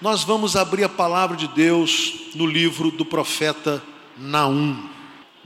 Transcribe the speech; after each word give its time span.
nós 0.00 0.22
vamos 0.22 0.56
abrir 0.56 0.84
a 0.84 0.90
palavra 0.90 1.36
de 1.36 1.48
Deus 1.48 2.30
no 2.34 2.44
livro 2.44 2.90
do 2.90 3.04
profeta 3.04 3.82
Naum. 4.18 4.90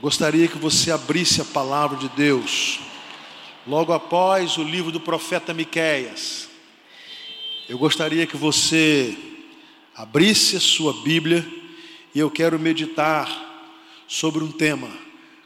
Gostaria 0.01 0.49
que 0.49 0.59
você 0.59 0.91
abrisse 0.91 1.41
a 1.41 1.45
palavra 1.45 1.97
de 1.97 2.09
Deus 2.09 2.81
logo 3.65 3.93
após 3.93 4.57
o 4.57 4.65
livro 4.65 4.91
do 4.91 4.99
profeta 4.99 5.55
Miqueias. 5.55 6.49
Eu 7.69 7.79
gostaria 7.79 8.27
que 8.27 8.37
você 8.37 9.17
abrisse 9.95 10.57
a 10.57 10.61
sua 10.61 10.95
Bíblia 10.95 11.47
e 12.13 12.19
eu 12.19 12.29
quero 12.29 12.59
meditar 12.59 13.29
sobre 14.09 14.43
um 14.43 14.51
tema: 14.51 14.91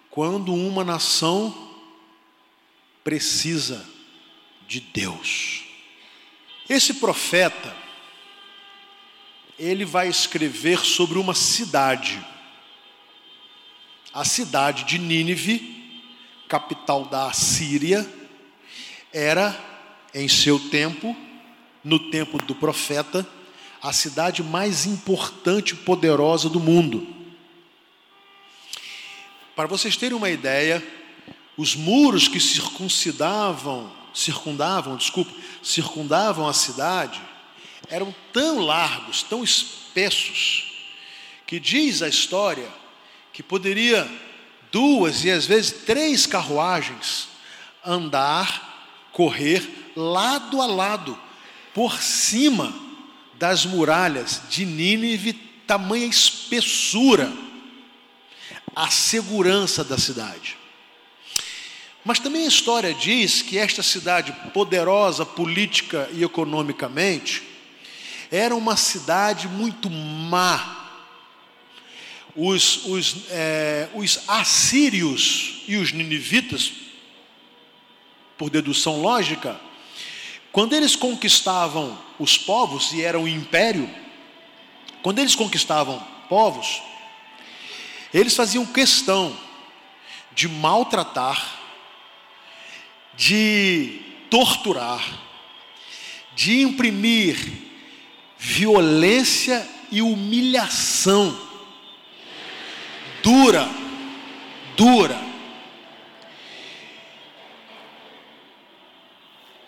quando 0.09 0.55
uma 0.55 0.83
nação 0.83 1.55
precisa 3.03 3.87
de 4.67 4.81
Deus. 4.81 5.65
Esse 6.67 6.95
profeta 6.95 7.84
ele 9.59 9.85
vai 9.85 10.09
escrever 10.09 10.81
sobre 10.81 11.19
uma 11.19 11.35
cidade, 11.35 12.25
a 14.13 14.25
cidade 14.25 14.85
de 14.85 14.99
Nínive, 14.99 15.73
capital 16.49 17.05
da 17.05 17.27
Assíria, 17.27 18.09
era 19.13 19.59
em 20.13 20.29
seu 20.29 20.59
tempo, 20.71 21.17
no 21.83 21.99
tempo 22.11 22.39
do 22.39 22.55
profeta, 22.55 23.27
a 23.83 23.93
cidade 23.93 24.43
mais 24.43 24.87
importante 24.87 25.73
e 25.73 25.77
poderosa 25.77 26.49
do 26.49 26.61
mundo. 26.61 27.07
Para 29.55 29.67
vocês 29.67 29.97
terem 29.97 30.17
uma 30.17 30.31
ideia, 30.31 30.83
os 31.57 31.77
muros 31.77 32.27
que 32.27 32.41
circuncidavam, 32.41 33.93
circundavam, 34.13 34.97
desculpa, 34.97 35.33
circundavam 35.63 36.49
a 36.49 36.53
cidade, 36.53 37.21
eram 37.89 38.15
tão 38.33 38.61
largos, 38.61 39.23
tão 39.23 39.43
espessos, 39.43 40.73
que 41.47 41.61
diz 41.61 42.03
a 42.03 42.09
história 42.09 42.69
que 43.33 43.43
poderia 43.43 44.11
duas 44.73 45.25
e 45.25 45.31
às 45.31 45.47
vezes 45.47 45.73
três 45.85 46.27
carruagens 46.27 47.29
andar, 47.85 49.09
correr 49.13 49.69
lado 49.95 50.61
a 50.61 50.67
lado, 50.67 51.19
por 51.73 52.01
cima 52.01 52.75
das 53.35 53.67
muralhas 53.67 54.43
de 54.49 54.65
Nínive, 54.65 55.33
tamanha 55.67 56.07
espessura, 56.07 57.33
a 58.75 58.91
segurança 58.91 59.85
da 59.85 59.99
cidade. 59.99 60.57
Mas 62.05 62.19
também 62.19 62.45
a 62.45 62.49
história 62.49 62.93
diz 62.93 63.43
que 63.43 63.59
esta 63.59 63.83
cidade, 63.83 64.33
poderosa 64.53 65.25
política 65.25 66.09
e 66.13 66.23
economicamente, 66.23 67.43
era 68.35 68.55
uma 68.57 68.77
cidade 68.77 69.47
muito 69.47 69.89
má. 69.89 70.91
Os, 72.35 72.85
os, 72.87 73.31
é, 73.31 73.89
os 73.95 74.19
assírios 74.27 75.63
e 75.69 75.77
os 75.77 75.93
ninivitas, 75.93 76.73
por 78.37 78.51
dedução 78.51 79.01
lógica, 79.01 79.61
quando 80.51 80.73
eles 80.73 80.97
conquistavam 80.97 81.97
os 82.19 82.37
povos, 82.37 82.93
e 82.93 83.03
era 83.03 83.17
um 83.21 83.29
império, 83.29 83.89
quando 85.01 85.21
eles 85.21 85.37
conquistavam 85.37 86.05
povos, 86.29 86.83
eles 88.13 88.35
faziam 88.35 88.67
questão 88.67 89.39
de 90.35 90.49
maltratar, 90.49 91.61
de 93.17 94.01
torturar, 94.29 95.05
de 96.35 96.63
imprimir 96.63 97.74
violência 98.39 99.67
e 99.91 100.03
humilhação. 100.03 101.39
Dura, 103.23 103.69
dura. 104.77 105.21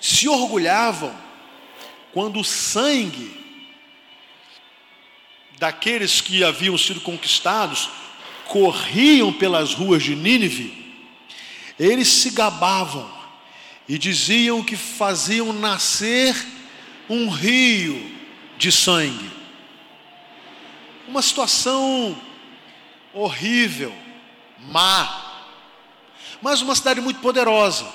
Se 0.01 0.29
orgulhavam 0.29 1.17
quando 2.13 2.41
o 2.41 2.45
sangue 2.45 3.35
daqueles 5.59 6.21
que 6.21 6.45
haviam 6.45 6.77
sido 6.77 7.01
conquistados 7.01 7.89
corriam 8.47 9.33
pelas 9.33 9.75
ruas 9.75 10.03
de 10.03 10.15
Nínive, 10.15 10.95
eles 11.79 12.09
se 12.09 12.31
gabavam 12.31 13.11
e 13.89 13.99
diziam 13.99 14.63
que 14.63 14.77
faziam 14.77 15.53
nascer 15.53 16.35
um 17.09 17.29
rio 17.29 18.16
de 18.57 18.73
sangue. 18.73 19.31
Uma 21.09 21.23
situação 21.23 22.17
horrível, 23.13 23.95
má, 24.69 25.27
mas 26.43 26.61
uma 26.61 26.75
cidade 26.75 27.01
muito 27.01 27.21
poderosa. 27.21 27.87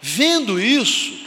Vendo 0.00 0.60
isso, 0.60 1.26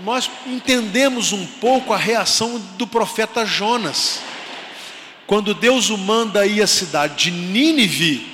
nós 0.00 0.30
entendemos 0.46 1.32
um 1.32 1.46
pouco 1.46 1.92
a 1.92 1.96
reação 1.96 2.58
do 2.76 2.86
profeta 2.86 3.44
Jonas. 3.44 4.20
Quando 5.26 5.54
Deus 5.54 5.90
o 5.90 5.98
manda 5.98 6.46
ir 6.46 6.62
à 6.62 6.66
cidade 6.66 7.24
de 7.24 7.30
Nínive 7.30 8.26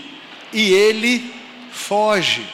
e 0.52 0.72
ele 0.72 1.32
foge. 1.72 2.46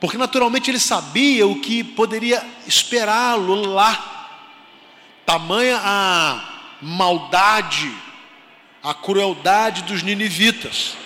Porque 0.00 0.16
naturalmente 0.16 0.70
ele 0.70 0.78
sabia 0.78 1.46
o 1.46 1.60
que 1.60 1.82
poderia 1.82 2.44
esperá-lo 2.66 3.54
lá. 3.66 4.17
Tamanha 5.28 5.78
a 5.84 6.78
maldade, 6.80 7.94
a 8.82 8.94
crueldade 8.94 9.82
dos 9.82 10.02
ninivitas. 10.02 10.96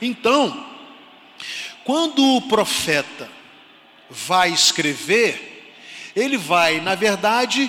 Então, 0.00 0.64
quando 1.82 2.24
o 2.36 2.42
profeta 2.42 3.28
vai 4.08 4.52
escrever, 4.52 5.74
ele 6.14 6.36
vai, 6.36 6.80
na 6.80 6.94
verdade, 6.94 7.68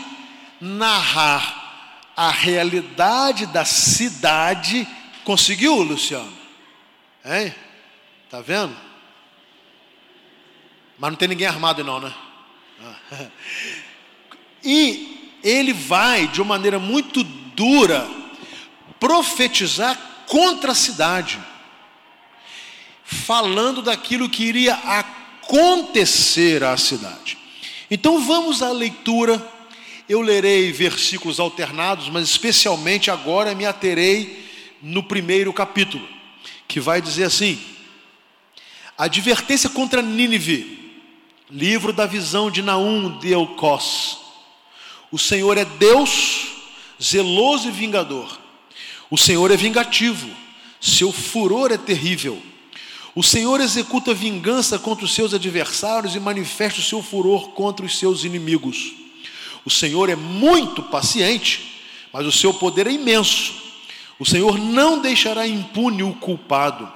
narrar 0.61 2.03
a 2.15 2.29
realidade 2.29 3.47
da 3.47 3.65
cidade. 3.65 4.87
Conseguiu, 5.23 5.81
Luciano? 5.81 6.37
Hein? 7.25 7.55
Tá 8.29 8.41
vendo? 8.41 8.77
Mas 10.99 11.09
não 11.09 11.17
tem 11.17 11.29
ninguém 11.29 11.47
armado 11.47 11.83
não, 11.83 11.99
né? 11.99 12.13
E 14.63 15.16
ele 15.43 15.73
vai, 15.73 16.27
de 16.27 16.41
uma 16.41 16.55
maneira 16.55 16.79
muito 16.79 17.23
dura, 17.23 18.07
profetizar 18.99 19.97
contra 20.27 20.71
a 20.71 20.75
cidade, 20.75 21.39
falando 23.03 23.81
daquilo 23.81 24.29
que 24.29 24.43
iria 24.43 24.73
acontecer 24.75 26.63
à 26.63 26.75
cidade. 26.77 27.37
Então 27.89 28.19
vamos 28.19 28.61
à 28.61 28.71
leitura. 28.71 29.55
Eu 30.09 30.21
lerei 30.21 30.71
versículos 30.71 31.39
alternados, 31.39 32.09
mas 32.09 32.29
especialmente 32.29 33.09
agora 33.09 33.55
me 33.55 33.65
aterei 33.65 34.45
no 34.81 35.01
primeiro 35.03 35.51
capítulo, 35.51 36.07
que 36.67 36.79
vai 36.79 37.01
dizer 37.01 37.23
assim: 37.25 37.59
Advertência 38.97 39.69
contra 39.69 40.01
Nínive, 40.01 41.01
livro 41.49 41.93
da 41.93 42.05
visão 42.05 42.51
de 42.51 42.61
Naum 42.61 43.17
de 43.19 43.31
Elcós. 43.31 44.26
O 45.11 45.17
Senhor 45.17 45.57
é 45.57 45.65
Deus, 45.65 46.47
zeloso 47.01 47.69
e 47.69 47.71
vingador. 47.71 48.39
O 49.09 49.17
Senhor 49.17 49.49
é 49.51 49.57
vingativo, 49.57 50.29
seu 50.81 51.11
furor 51.11 51.71
é 51.71 51.77
terrível. 51.77 52.41
O 53.15 53.23
Senhor 53.23 53.59
executa 53.61 54.13
vingança 54.13 54.77
contra 54.77 55.05
os 55.05 55.13
seus 55.13 55.33
adversários 55.33 56.15
e 56.15 56.19
manifesta 56.19 56.79
o 56.79 56.83
seu 56.83 57.01
furor 57.01 57.49
contra 57.49 57.85
os 57.85 57.97
seus 57.97 58.23
inimigos. 58.23 58.93
O 59.65 59.69
Senhor 59.69 60.09
é 60.09 60.15
muito 60.15 60.83
paciente, 60.83 61.81
mas 62.13 62.25
o 62.25 62.31
seu 62.31 62.53
poder 62.53 62.85
é 62.87 62.91
imenso. 62.91 63.53
O 64.19 64.25
Senhor 64.25 64.59
não 64.59 64.99
deixará 64.99 65.47
impune 65.47 66.03
o 66.03 66.13
culpado. 66.13 66.91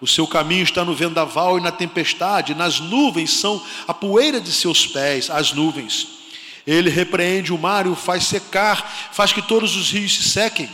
O 0.00 0.06
seu 0.06 0.26
caminho 0.26 0.64
está 0.64 0.84
no 0.84 0.94
vendaval 0.94 1.58
e 1.58 1.60
na 1.60 1.70
tempestade, 1.70 2.54
nas 2.54 2.80
nuvens 2.80 3.30
são 3.30 3.62
a 3.86 3.94
poeira 3.94 4.40
de 4.40 4.50
seus 4.50 4.84
pés, 4.84 5.30
as 5.30 5.52
nuvens. 5.52 6.21
Ele 6.66 6.90
repreende 6.90 7.52
o 7.52 7.58
mar 7.58 7.86
e 7.86 7.88
o 7.88 7.96
faz 7.96 8.24
secar, 8.24 9.10
faz 9.12 9.32
que 9.32 9.42
todos 9.42 9.76
os 9.76 9.90
rios 9.90 10.14
se 10.14 10.22
sequem. 10.22 10.68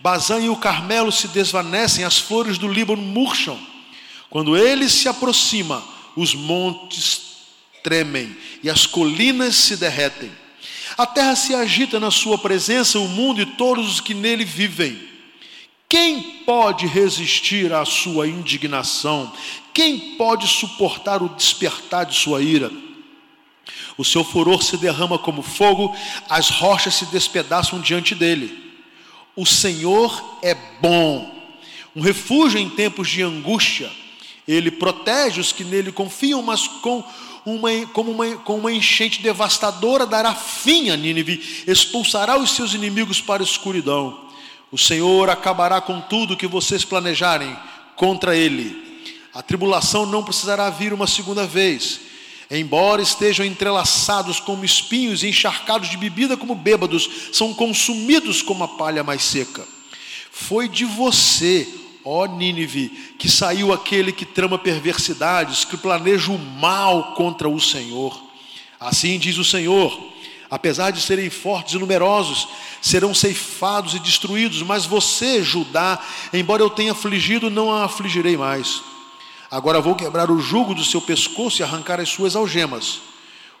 Bazã 0.00 0.40
e 0.40 0.48
o 0.48 0.56
Carmelo 0.56 1.10
se 1.10 1.28
desvanecem, 1.28 2.04
as 2.04 2.18
flores 2.18 2.58
do 2.58 2.68
Líbano 2.68 3.02
murcham. 3.02 3.58
Quando 4.30 4.56
ele 4.56 4.88
se 4.88 5.08
aproxima, 5.08 5.82
os 6.16 6.34
montes 6.34 7.22
tremem 7.82 8.36
e 8.62 8.68
as 8.68 8.86
colinas 8.86 9.56
se 9.56 9.76
derretem. 9.76 10.30
A 10.96 11.06
terra 11.06 11.36
se 11.36 11.54
agita 11.54 12.00
na 12.00 12.10
sua 12.10 12.36
presença, 12.36 12.98
o 12.98 13.08
mundo 13.08 13.40
e 13.40 13.46
todos 13.46 13.92
os 13.92 14.00
que 14.00 14.14
nele 14.14 14.44
vivem. 14.44 15.08
Quem 15.88 16.20
pode 16.44 16.86
resistir 16.86 17.72
à 17.72 17.84
sua 17.84 18.28
indignação? 18.28 19.32
Quem 19.72 20.16
pode 20.16 20.46
suportar 20.46 21.22
o 21.22 21.28
despertar 21.28 22.04
de 22.04 22.16
sua 22.16 22.42
ira? 22.42 22.70
O 23.96 24.04
seu 24.04 24.22
furor 24.22 24.62
se 24.62 24.76
derrama 24.76 25.18
como 25.18 25.42
fogo, 25.42 25.94
as 26.28 26.50
rochas 26.50 26.94
se 26.94 27.06
despedaçam 27.06 27.80
diante 27.80 28.14
dele. 28.14 28.56
O 29.34 29.46
Senhor 29.46 30.38
é 30.42 30.54
bom, 30.80 31.34
um 31.94 32.00
refúgio 32.00 32.58
em 32.58 32.68
tempos 32.68 33.08
de 33.08 33.22
angústia. 33.22 33.90
Ele 34.46 34.70
protege 34.70 35.40
os 35.40 35.52
que 35.52 35.64
nele 35.64 35.92
confiam, 35.92 36.42
mas 36.42 36.66
com 36.66 37.04
uma, 37.44 37.70
como 37.92 38.10
uma, 38.10 38.36
com 38.38 38.56
uma 38.56 38.72
enchente 38.72 39.22
devastadora 39.22 40.06
dará 40.06 40.34
fim 40.34 40.90
a 40.90 40.96
Nínive, 40.96 41.64
expulsará 41.66 42.38
os 42.38 42.50
seus 42.50 42.74
inimigos 42.74 43.20
para 43.20 43.42
a 43.42 43.46
escuridão. 43.46 44.28
O 44.70 44.78
Senhor 44.78 45.30
acabará 45.30 45.80
com 45.80 46.00
tudo 46.00 46.36
que 46.36 46.46
vocês 46.46 46.84
planejarem 46.84 47.56
contra 47.96 48.36
ele. 48.36 49.10
A 49.32 49.42
tribulação 49.42 50.04
não 50.04 50.22
precisará 50.22 50.68
vir 50.68 50.92
uma 50.92 51.06
segunda 51.06 51.46
vez. 51.46 52.00
Embora 52.50 53.02
estejam 53.02 53.44
entrelaçados 53.44 54.40
como 54.40 54.64
espinhos 54.64 55.22
e 55.22 55.28
encharcados 55.28 55.90
de 55.90 55.98
bebida 55.98 56.36
como 56.36 56.54
bêbados, 56.54 57.08
são 57.32 57.52
consumidos 57.52 58.40
como 58.40 58.64
a 58.64 58.68
palha 58.68 59.04
mais 59.04 59.22
seca. 59.22 59.66
Foi 60.30 60.66
de 60.66 60.86
você, 60.86 61.68
ó 62.04 62.26
Nínive, 62.26 62.88
que 63.18 63.28
saiu 63.28 63.70
aquele 63.70 64.12
que 64.12 64.24
trama 64.24 64.58
perversidades, 64.58 65.64
que 65.64 65.76
planeja 65.76 66.30
o 66.32 66.38
mal 66.38 67.12
contra 67.14 67.48
o 67.48 67.60
Senhor. 67.60 68.18
Assim 68.80 69.18
diz 69.18 69.36
o 69.36 69.44
Senhor: 69.44 70.00
apesar 70.50 70.90
de 70.90 71.02
serem 71.02 71.28
fortes 71.28 71.74
e 71.74 71.78
numerosos, 71.78 72.48
serão 72.80 73.12
ceifados 73.12 73.94
e 73.94 73.98
destruídos, 73.98 74.62
mas 74.62 74.86
você, 74.86 75.42
Judá, 75.42 76.02
embora 76.32 76.62
eu 76.62 76.70
tenha 76.70 76.92
afligido, 76.92 77.50
não 77.50 77.70
a 77.70 77.84
afligirei 77.84 78.38
mais. 78.38 78.82
Agora 79.50 79.80
vou 79.80 79.94
quebrar 79.94 80.30
o 80.30 80.40
jugo 80.40 80.74
do 80.74 80.84
seu 80.84 81.00
pescoço 81.00 81.60
e 81.60 81.64
arrancar 81.64 82.00
as 82.00 82.08
suas 82.08 82.36
algemas. 82.36 83.00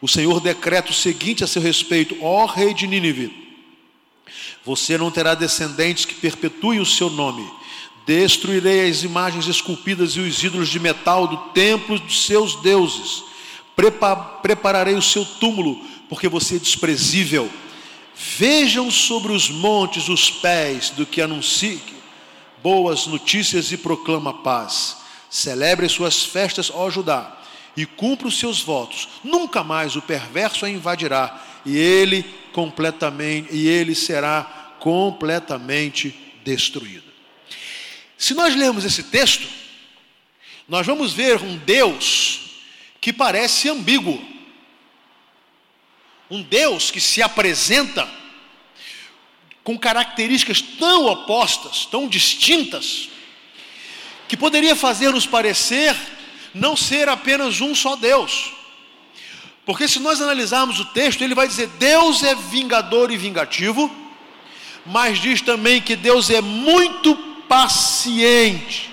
O 0.00 0.08
Senhor 0.08 0.40
decreta 0.40 0.90
o 0.90 0.94
seguinte 0.94 1.42
a 1.42 1.46
seu 1.46 1.62
respeito: 1.62 2.16
ó 2.20 2.44
rei 2.44 2.74
de 2.74 2.86
Nínive, 2.86 3.32
você 4.64 4.98
não 4.98 5.10
terá 5.10 5.34
descendentes 5.34 6.04
que 6.04 6.14
perpetuem 6.14 6.80
o 6.80 6.86
seu 6.86 7.08
nome. 7.08 7.48
Destruirei 8.06 8.88
as 8.88 9.02
imagens 9.02 9.46
esculpidas 9.46 10.12
e 10.12 10.20
os 10.20 10.42
ídolos 10.42 10.68
de 10.68 10.80
metal 10.80 11.26
do 11.26 11.36
templo 11.52 11.98
dos 11.98 12.24
seus 12.24 12.56
deuses. 12.62 13.22
prepararei 14.42 14.94
o 14.94 15.02
seu 15.02 15.24
túmulo, 15.24 15.82
porque 16.08 16.28
você 16.28 16.56
é 16.56 16.58
desprezível. 16.58 17.50
Vejam 18.14 18.90
sobre 18.90 19.32
os 19.32 19.48
montes 19.48 20.08
os 20.08 20.30
pés 20.30 20.90
do 20.90 21.06
que 21.06 21.20
anuncia 21.20 21.78
boas 22.62 23.06
notícias 23.06 23.70
e 23.72 23.76
proclama 23.76 24.32
paz. 24.32 24.97
Celebre 25.30 25.88
suas 25.88 26.24
festas, 26.24 26.70
ó 26.72 26.90
Judá, 26.90 27.36
e 27.76 27.84
cumpra 27.86 28.28
os 28.28 28.38
seus 28.38 28.60
votos. 28.60 29.08
Nunca 29.22 29.62
mais 29.62 29.96
o 29.96 30.02
perverso 30.02 30.64
a 30.64 30.70
invadirá, 30.70 31.44
e 31.64 31.76
ele 31.76 32.24
completamente 32.52 33.54
e 33.54 33.68
ele 33.68 33.94
será 33.94 34.76
completamente 34.80 36.14
destruído. 36.44 37.08
Se 38.16 38.34
nós 38.34 38.56
lermos 38.56 38.84
esse 38.84 39.04
texto, 39.04 39.46
nós 40.68 40.86
vamos 40.86 41.12
ver 41.12 41.40
um 41.40 41.56
Deus 41.56 42.40
que 43.00 43.12
parece 43.12 43.68
ambíguo. 43.68 44.22
Um 46.30 46.42
Deus 46.42 46.90
que 46.90 47.00
se 47.00 47.22
apresenta 47.22 48.08
com 49.64 49.78
características 49.78 50.60
tão 50.60 51.06
opostas, 51.06 51.86
tão 51.86 52.08
distintas, 52.08 53.08
que 54.28 54.36
poderia 54.36 54.76
fazer-nos 54.76 55.26
parecer 55.26 55.96
não 56.54 56.76
ser 56.76 57.08
apenas 57.08 57.60
um 57.60 57.74
só 57.74 57.96
Deus. 57.96 58.52
Porque 59.64 59.88
se 59.88 59.98
nós 59.98 60.20
analisarmos 60.20 60.78
o 60.80 60.84
texto, 60.86 61.22
ele 61.22 61.34
vai 61.34 61.48
dizer: 61.48 61.68
Deus 61.78 62.22
é 62.22 62.34
vingador 62.34 63.10
e 63.10 63.16
vingativo, 63.16 63.90
mas 64.84 65.18
diz 65.18 65.40
também 65.40 65.80
que 65.80 65.96
Deus 65.96 66.30
é 66.30 66.40
muito 66.40 67.16
paciente. 67.48 68.90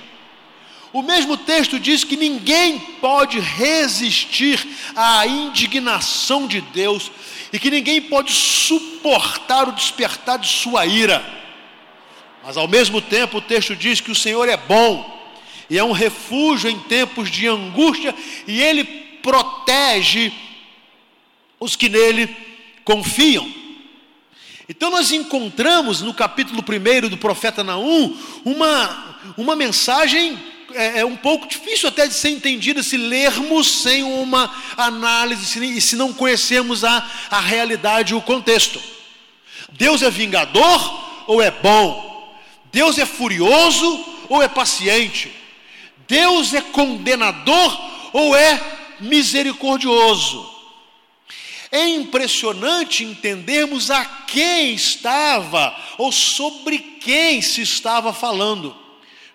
O 0.91 1.01
mesmo 1.01 1.35
texto 1.35 1.77
diz 1.77 2.05
que 2.05 2.15
ninguém 2.15 2.79
pode 2.79 3.37
resistir 3.39 4.65
à 4.95 5.27
indignação 5.27 6.47
de 6.47 6.61
Deus 6.61 7.11
e 7.51 7.59
que 7.59 7.69
ninguém 7.69 8.01
pode 8.01 8.31
suportar 8.31 9.67
o 9.67 9.73
despertar 9.73 10.39
de 10.39 10.47
sua 10.47 10.85
ira. 10.85 11.23
Mas 12.45 12.55
ao 12.55 12.67
mesmo 12.67 13.01
tempo 13.01 13.37
o 13.37 13.41
texto 13.41 13.75
diz 13.75 13.99
que 13.99 14.11
o 14.11 14.15
Senhor 14.15 14.47
é 14.47 14.55
bom 14.55 15.14
e 15.69 15.77
é 15.77 15.83
um 15.83 15.91
refúgio 15.91 16.69
em 16.69 16.79
tempos 16.79 17.29
de 17.29 17.47
angústia 17.47 18.13
e 18.47 18.61
ele 18.61 18.83
protege 19.21 20.31
os 21.59 21.75
que 21.75 21.89
nele 21.89 22.35
confiam. 22.83 23.51
Então 24.67 24.89
nós 24.89 25.11
encontramos 25.11 26.01
no 26.01 26.13
capítulo 26.13 26.63
1 26.63 27.09
do 27.09 27.17
profeta 27.17 27.63
Naum 27.63 28.17
uma, 28.43 29.19
uma 29.37 29.55
mensagem 29.55 30.37
é, 30.73 30.99
é, 30.99 31.05
um 31.05 31.15
pouco 31.15 31.47
difícil 31.47 31.87
até 31.87 32.07
de 32.07 32.13
ser 32.13 32.29
entendida 32.29 32.81
se 32.83 32.97
lermos 32.97 33.81
sem 33.81 34.03
uma 34.03 34.53
análise 34.75 35.63
e 35.63 35.79
se 35.79 35.95
não 35.95 36.11
conhecermos 36.11 36.83
a, 36.83 37.07
a 37.29 37.39
realidade 37.39 38.13
e 38.13 38.15
o 38.15 38.21
contexto. 38.21 38.81
Deus 39.71 40.01
é 40.01 40.09
vingador 40.09 41.23
ou 41.27 41.41
é 41.41 41.51
bom? 41.51 42.35
Deus 42.71 42.97
é 42.97 43.05
furioso 43.05 44.05
ou 44.27 44.41
é 44.41 44.47
paciente? 44.47 45.31
Deus 46.07 46.53
é 46.53 46.61
condenador 46.61 47.79
ou 48.13 48.35
é 48.35 48.61
misericordioso? 48.99 50.53
É 51.71 51.87
impressionante 51.89 53.03
entendermos 53.03 53.91
a 53.91 54.05
quem 54.05 54.73
estava 54.73 55.75
ou 55.97 56.11
sobre 56.11 56.77
quem 56.77 57.41
se 57.41 57.61
estava 57.61 58.13
falando. 58.13 58.75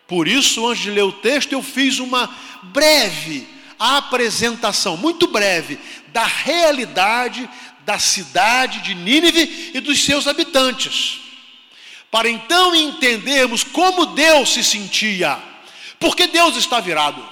Por 0.07 0.27
isso, 0.27 0.67
antes 0.67 0.83
de 0.83 0.91
ler 0.91 1.03
o 1.03 1.13
texto, 1.13 1.53
eu 1.53 1.63
fiz 1.63 1.99
uma 1.99 2.35
breve 2.63 3.47
apresentação, 3.81 4.99
muito 4.99 5.27
breve, 5.27 5.79
da 6.09 6.27
realidade 6.27 7.49
da 7.87 7.99
cidade 7.99 8.83
de 8.83 8.95
Nínive 8.95 9.73
e 9.75 9.81
dos 9.81 10.05
seus 10.05 10.29
habitantes. 10.29 11.21
Para 12.11 12.29
então 12.29 12.75
entendermos 12.75 13.65
como 13.65 14.07
Deus 14.07 14.53
se 14.53 14.63
sentia, 14.63 15.39
porque 16.01 16.27
Deus 16.27 16.57
está 16.57 16.81
virado, 16.81 17.23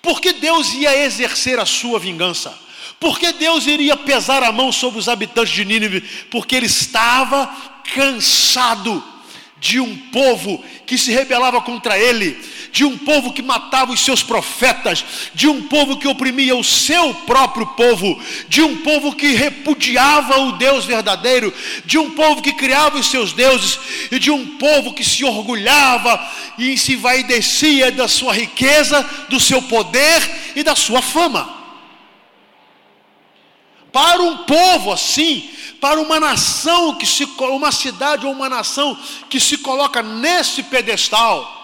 porque 0.00 0.32
Deus 0.32 0.72
ia 0.72 1.04
exercer 1.04 1.60
a 1.60 1.66
sua 1.66 2.00
vingança. 2.00 2.58
Por 2.98 3.18
que 3.18 3.32
Deus 3.32 3.66
iria 3.66 3.96
pesar 3.96 4.42
a 4.42 4.50
mão 4.50 4.72
sobre 4.72 4.98
os 4.98 5.08
habitantes 5.08 5.52
de 5.52 5.64
Nínive? 5.64 6.00
Porque 6.30 6.56
ele 6.56 6.66
estava 6.66 7.46
cansado 7.94 9.11
de 9.62 9.78
um 9.78 9.96
povo 9.96 10.62
que 10.84 10.98
se 10.98 11.12
rebelava 11.12 11.60
contra 11.60 11.96
ele, 11.96 12.36
de 12.72 12.84
um 12.84 12.98
povo 12.98 13.32
que 13.32 13.40
matava 13.40 13.92
os 13.92 14.04
seus 14.04 14.20
profetas, 14.20 15.04
de 15.32 15.46
um 15.46 15.62
povo 15.68 15.98
que 15.98 16.08
oprimia 16.08 16.56
o 16.56 16.64
seu 16.64 17.14
próprio 17.14 17.64
povo, 17.68 18.20
de 18.48 18.60
um 18.60 18.78
povo 18.78 19.14
que 19.14 19.34
repudiava 19.34 20.36
o 20.40 20.52
Deus 20.58 20.84
verdadeiro, 20.84 21.54
de 21.84 21.96
um 21.96 22.10
povo 22.10 22.42
que 22.42 22.54
criava 22.54 22.98
os 22.98 23.08
seus 23.08 23.32
deuses 23.32 23.78
e 24.10 24.18
de 24.18 24.32
um 24.32 24.58
povo 24.58 24.94
que 24.94 25.04
se 25.04 25.24
orgulhava 25.24 26.20
e 26.58 26.76
se 26.76 26.96
vaidecia 26.96 27.92
da 27.92 28.08
sua 28.08 28.34
riqueza, 28.34 29.08
do 29.28 29.38
seu 29.38 29.62
poder 29.62 30.52
e 30.56 30.64
da 30.64 30.74
sua 30.74 31.00
fama. 31.00 31.61
Para 33.92 34.22
um 34.22 34.38
povo 34.38 34.92
assim, 34.92 35.50
para 35.80 36.00
uma 36.00 36.18
nação 36.18 36.94
que 36.94 37.04
se 37.04 37.24
uma 37.24 37.70
cidade 37.70 38.24
ou 38.24 38.32
uma 38.32 38.48
nação 38.48 38.98
que 39.28 39.38
se 39.38 39.58
coloca 39.58 40.02
nesse 40.02 40.62
pedestal, 40.62 41.60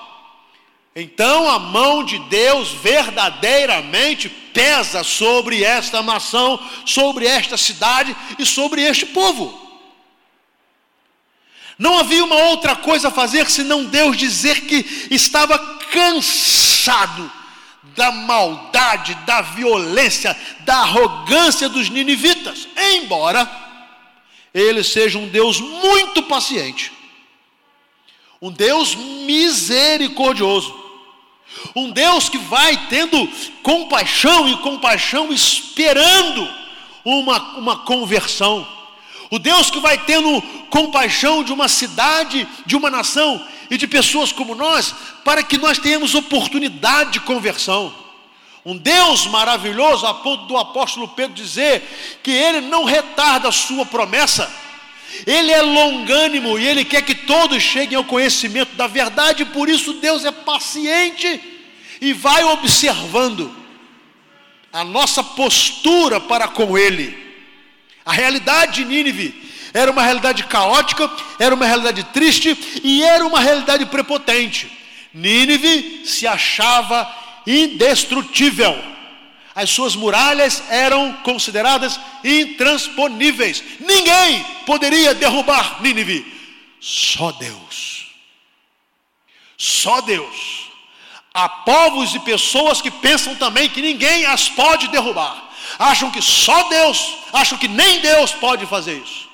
então 0.95 1.49
a 1.49 1.59
mão 1.59 2.05
de 2.05 2.19
Deus 2.29 2.71
verdadeiramente 2.71 4.29
pesa 4.29 5.05
sobre 5.05 5.63
esta 5.63 6.03
nação, 6.03 6.61
sobre 6.85 7.27
esta 7.27 7.57
cidade 7.57 8.17
e 8.39 8.45
sobre 8.45 8.83
este 8.83 9.07
povo. 9.07 9.67
Não 11.79 11.97
havia 11.97 12.25
uma 12.25 12.35
outra 12.35 12.75
coisa 12.75 13.07
a 13.09 13.13
fazer 13.13 13.49
senão 13.49 13.85
Deus 13.85 14.17
dizer 14.17 14.63
que 14.63 15.07
estava 15.13 15.57
cansado 15.93 17.38
da 17.83 18.11
maldade, 18.11 19.15
da 19.27 19.41
violência, 19.41 20.37
da 20.61 20.79
arrogância 20.79 21.69
dos 21.69 21.89
ninivitas, 21.89 22.69
embora 22.95 23.49
ele 24.53 24.83
seja 24.83 25.19
um 25.19 25.29
Deus 25.29 25.61
muito 25.61 26.23
paciente, 26.25 26.93
um 28.41 28.51
Deus 28.51 28.95
misericordioso, 28.95 30.75
um 31.75 31.91
Deus 31.91 32.29
que 32.29 32.39
vai 32.39 32.77
tendo 32.89 33.29
compaixão 33.63 34.49
e 34.49 34.57
compaixão 34.59 35.33
esperando 35.33 36.49
uma, 37.05 37.59
uma 37.59 37.79
conversão, 37.79 38.67
o 39.31 39.39
Deus 39.39 39.71
que 39.71 39.81
vai 39.81 39.99
tendo 39.99 40.41
compaixão 40.71 41.45
de 41.45 41.53
uma 41.53 41.69
cidade, 41.69 42.47
de 42.65 42.77
uma 42.77 42.91
nação 42.91 43.45
e 43.71 43.77
de 43.77 43.87
pessoas 43.87 44.33
como 44.33 44.55
nós, 44.55 44.95
para 45.25 45.43
que 45.43 45.59
nós 45.59 45.79
tenhamos 45.79 46.15
oportunidade 46.15 47.13
de 47.13 47.21
conversão. 47.21 47.95
Um 48.65 48.77
Deus 48.77 49.27
maravilhoso, 49.27 50.07
a 50.07 50.15
ponto 50.15 50.47
do 50.47 50.57
apóstolo 50.57 51.09
Pedro 51.09 51.35
dizer 51.35 51.83
que 52.23 52.31
ele 52.31 52.63
não 52.63 52.85
retarda 52.85 53.49
a 53.49 53.53
sua 53.53 53.85
promessa, 53.85 54.51
ele 55.27 55.51
é 55.51 55.63
longânimo 55.63 56.59
e 56.59 56.67
ele 56.67 56.85
quer 56.85 57.03
que 57.03 57.15
todos 57.15 57.63
cheguem 57.63 57.97
ao 57.97 58.05
conhecimento 58.05 58.75
da 58.77 58.87
verdade, 58.87 59.45
por 59.45 59.69
isso 59.69 59.95
Deus 59.95 60.25
é 60.25 60.31
paciente 60.31 61.41
e 62.01 62.13
vai 62.13 62.45
observando 62.45 63.55
a 64.73 64.85
nossa 64.85 65.23
postura 65.23 66.21
para 66.21 66.49
com 66.49 66.77
ele. 66.77 67.28
A 68.09 68.13
realidade 68.13 68.77
de 68.77 68.85
Nínive 68.87 69.35
era 69.75 69.91
uma 69.91 70.03
realidade 70.03 70.43
caótica, 70.45 71.11
era 71.39 71.55
uma 71.55 71.67
realidade 71.67 72.03
triste 72.05 72.57
e 72.83 73.05
era 73.05 73.27
uma 73.27 73.39
realidade 73.39 73.85
prepotente. 73.85 74.73
Nínive 75.13 76.07
se 76.07 76.27
achava 76.27 77.07
indestrutível. 77.47 78.83
As 79.55 79.69
suas 79.69 79.95
muralhas 79.95 80.63
eram 80.71 81.13
consideradas 81.23 82.01
intransponíveis. 82.25 83.63
Ninguém 83.79 84.43
poderia 84.65 85.15
derrubar 85.15 85.83
Nínive. 85.83 86.25
Só 86.81 87.31
Deus. 87.33 88.07
Só 89.59 90.01
Deus. 90.01 90.71
Há 91.35 91.47
povos 91.47 92.15
e 92.15 92.21
pessoas 92.21 92.81
que 92.81 92.91
pensam 92.91 93.35
também 93.35 93.69
que 93.69 93.83
ninguém 93.83 94.25
as 94.25 94.49
pode 94.49 94.89
derrubar. 94.89 95.48
Acham 95.79 96.11
que 96.11 96.21
só 96.21 96.69
Deus, 96.69 97.19
acham 97.33 97.57
que 97.57 97.69
nem 97.69 98.01
Deus 98.01 98.33
pode 98.33 98.67
fazer 98.67 98.99
isso. 98.99 99.29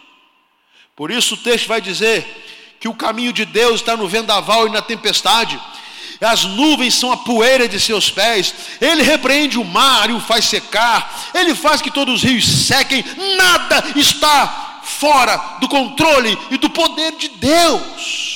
Por 0.95 1.11
isso 1.11 1.35
o 1.35 1.39
texto 1.39 1.67
vai 1.67 1.81
dizer 1.81 2.77
que 2.79 2.89
o 2.89 2.95
caminho 2.95 3.33
de 3.33 3.45
Deus 3.45 3.81
está 3.81 3.97
no 3.97 4.07
vendaval 4.07 4.67
e 4.67 4.71
na 4.71 4.83
tempestade. 4.83 5.59
As 6.21 6.45
nuvens 6.45 6.95
são 6.95 7.11
a 7.11 7.17
poeira 7.17 7.69
de 7.69 7.81
seus 7.81 8.11
pés. 8.11 8.55
Ele 8.81 9.03
repreende 9.03 9.59
o 9.59 9.65
mar 9.65 10.09
e 10.09 10.13
o 10.13 10.21
faz 10.21 10.45
secar. 10.45 11.31
Ele 11.35 11.55
faz 11.55 11.83
que 11.83 11.91
todos 11.91 12.17
os 12.17 12.23
rios 12.23 12.47
sequem. 12.47 13.05
Nada 13.37 13.85
está 13.97 14.81
fora 14.85 15.37
do 15.61 15.69
controle 15.69 16.39
e 16.51 16.57
do 16.57 16.71
poder 16.71 17.13
de 17.13 17.29
Deus. 17.29 18.34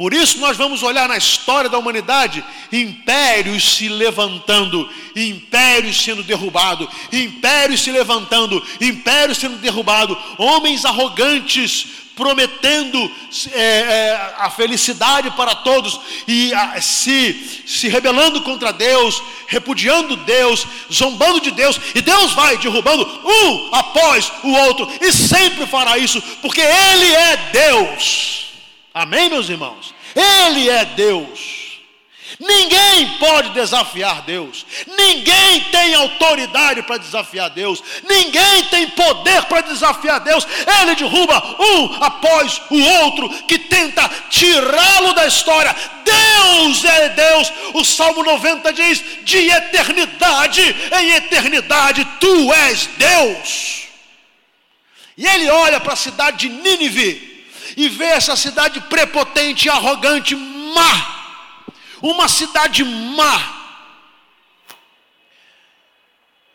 Por 0.00 0.14
isso 0.14 0.38
nós 0.38 0.56
vamos 0.56 0.82
olhar 0.82 1.06
na 1.06 1.18
história 1.18 1.68
da 1.68 1.76
humanidade 1.76 2.42
impérios 2.72 3.76
se 3.76 3.86
levantando, 3.86 4.88
impérios 5.14 6.02
sendo 6.02 6.22
derrubados, 6.22 6.88
impérios 7.12 7.82
se 7.82 7.92
levantando, 7.92 8.66
impérios 8.80 9.36
sendo 9.36 9.58
derrubados, 9.58 10.16
homens 10.38 10.86
arrogantes 10.86 11.86
prometendo 12.16 13.12
é, 13.52 13.60
é, 13.60 14.34
a 14.38 14.48
felicidade 14.48 15.32
para 15.32 15.54
todos 15.56 16.00
e 16.26 16.50
a, 16.54 16.80
se, 16.80 17.62
se 17.66 17.86
rebelando 17.88 18.40
contra 18.40 18.72
Deus, 18.72 19.22
repudiando 19.48 20.16
Deus, 20.16 20.66
zombando 20.90 21.42
de 21.42 21.50
Deus, 21.50 21.78
e 21.94 22.00
Deus 22.00 22.32
vai 22.32 22.56
derrubando 22.56 23.06
um 23.22 23.74
após 23.74 24.32
o 24.44 24.50
outro, 24.50 24.90
e 24.98 25.12
sempre 25.12 25.66
fará 25.66 25.98
isso, 25.98 26.22
porque 26.40 26.62
Ele 26.62 27.14
é 27.14 27.36
Deus. 27.52 28.49
Amém, 28.92 29.28
meus 29.28 29.48
irmãos? 29.48 29.94
Ele 30.14 30.68
é 30.68 30.84
Deus. 30.84 31.60
Ninguém 32.38 33.18
pode 33.18 33.50
desafiar 33.50 34.22
Deus. 34.22 34.64
Ninguém 34.86 35.60
tem 35.64 35.94
autoridade 35.94 36.82
para 36.82 36.96
desafiar 36.96 37.50
Deus. 37.50 37.82
Ninguém 38.08 38.64
tem 38.64 38.88
poder 38.90 39.42
para 39.44 39.60
desafiar 39.62 40.20
Deus. 40.20 40.46
Ele 40.80 40.94
derruba 40.94 41.56
um 41.60 42.02
após 42.02 42.60
o 42.70 42.80
outro 42.80 43.28
que 43.44 43.58
tenta 43.58 44.08
tirá-lo 44.28 45.12
da 45.12 45.26
história. 45.26 45.74
Deus 46.04 46.84
é 46.84 47.08
Deus. 47.10 47.52
O 47.74 47.84
Salmo 47.84 48.22
90 48.22 48.72
diz: 48.72 49.04
de 49.22 49.50
eternidade 49.50 50.62
em 50.98 51.10
eternidade, 51.12 52.06
tu 52.20 52.52
és 52.52 52.88
Deus. 52.96 53.88
E 55.16 55.26
ele 55.26 55.50
olha 55.50 55.78
para 55.80 55.92
a 55.92 55.96
cidade 55.96 56.48
de 56.48 56.48
Nínive 56.48 57.29
e 57.76 57.88
vê 57.88 58.06
essa 58.06 58.36
cidade 58.36 58.80
prepotente, 58.82 59.68
arrogante, 59.68 60.34
má, 60.34 61.64
uma 62.02 62.28
cidade 62.28 62.84
má. 62.84 63.58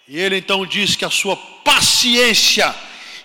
E 0.08 0.20
ele 0.20 0.38
então 0.38 0.66
diz 0.66 0.96
que 0.96 1.06
a 1.06 1.10
sua 1.10 1.36
paciência 1.36 2.74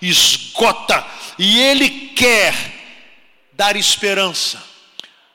esgota, 0.01 1.07
e 1.39 1.61
ele 1.61 1.91
quer 2.15 2.55
dar 3.53 3.77
esperança 3.77 4.63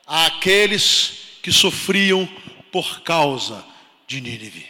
àqueles 0.07 1.37
que 1.43 1.51
sofriam 1.51 2.27
por 2.71 3.01
causa 3.01 3.63
de 4.07 4.19
Nínive. 4.19 4.65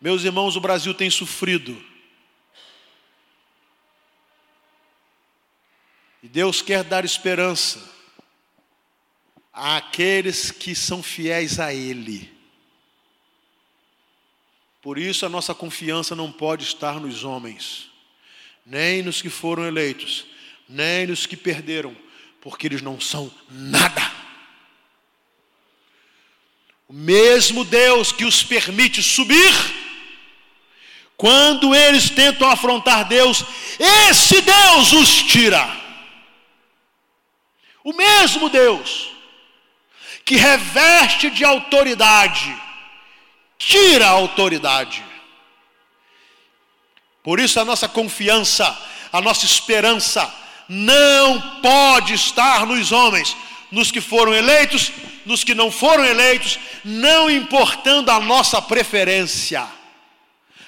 Meus 0.00 0.24
irmãos, 0.24 0.54
o 0.54 0.60
Brasil 0.60 0.92
tem 0.92 1.08
sofrido 1.08 1.82
E 6.24 6.28
Deus 6.28 6.62
quer 6.62 6.82
dar 6.82 7.04
esperança 7.04 7.78
àqueles 9.52 10.50
que 10.50 10.74
são 10.74 11.02
fiéis 11.02 11.60
a 11.60 11.74
Ele. 11.74 12.32
Por 14.80 14.96
isso 14.96 15.26
a 15.26 15.28
nossa 15.28 15.54
confiança 15.54 16.16
não 16.16 16.32
pode 16.32 16.64
estar 16.64 16.98
nos 16.98 17.24
homens, 17.24 17.90
nem 18.64 19.02
nos 19.02 19.20
que 19.20 19.28
foram 19.28 19.66
eleitos, 19.66 20.24
nem 20.66 21.06
nos 21.06 21.26
que 21.26 21.36
perderam, 21.36 21.94
porque 22.40 22.68
eles 22.68 22.80
não 22.80 22.98
são 22.98 23.30
nada. 23.50 24.10
O 26.88 26.94
mesmo 26.94 27.66
Deus 27.66 28.12
que 28.12 28.24
os 28.24 28.42
permite 28.42 29.02
subir, 29.02 29.52
quando 31.18 31.74
eles 31.74 32.08
tentam 32.08 32.48
afrontar 32.48 33.06
Deus, 33.06 33.44
esse 33.78 34.40
Deus 34.40 34.90
os 34.94 35.22
tira. 35.24 35.83
O 37.84 37.92
mesmo 37.92 38.48
Deus 38.48 39.14
que 40.24 40.36
reveste 40.36 41.30
de 41.30 41.44
autoridade, 41.44 42.56
tira 43.58 44.06
a 44.06 44.10
autoridade. 44.10 45.04
Por 47.22 47.38
isso 47.38 47.60
a 47.60 47.64
nossa 47.64 47.86
confiança, 47.86 48.76
a 49.12 49.20
nossa 49.20 49.44
esperança 49.44 50.32
não 50.68 51.40
pode 51.60 52.14
estar 52.14 52.66
nos 52.66 52.90
homens, 52.90 53.36
nos 53.70 53.90
que 53.90 54.00
foram 54.00 54.32
eleitos, 54.32 54.90
nos 55.26 55.44
que 55.44 55.54
não 55.54 55.70
foram 55.70 56.04
eleitos, 56.04 56.58
não 56.82 57.30
importando 57.30 58.10
a 58.10 58.18
nossa 58.18 58.62
preferência. 58.62 59.66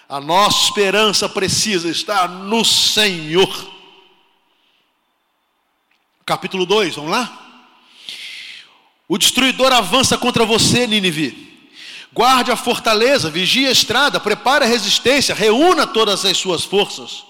A 0.08 0.20
nossa 0.20 0.64
esperança 0.64 1.28
precisa 1.28 1.88
estar 1.88 2.28
no 2.28 2.64
Senhor 2.64 3.75
capítulo 6.26 6.66
2, 6.66 6.96
vamos 6.96 7.12
lá? 7.12 7.62
O 9.06 9.16
destruidor 9.16 9.72
avança 9.72 10.18
contra 10.18 10.44
você, 10.44 10.84
Nínive. 10.84 11.46
Guarde 12.12 12.50
a 12.50 12.56
fortaleza, 12.56 13.30
vigie 13.30 13.68
a 13.68 13.70
estrada, 13.70 14.18
prepare 14.18 14.64
a 14.64 14.68
resistência, 14.68 15.36
reúna 15.36 15.86
todas 15.86 16.24
as 16.24 16.36
suas 16.36 16.64
forças. 16.64 17.24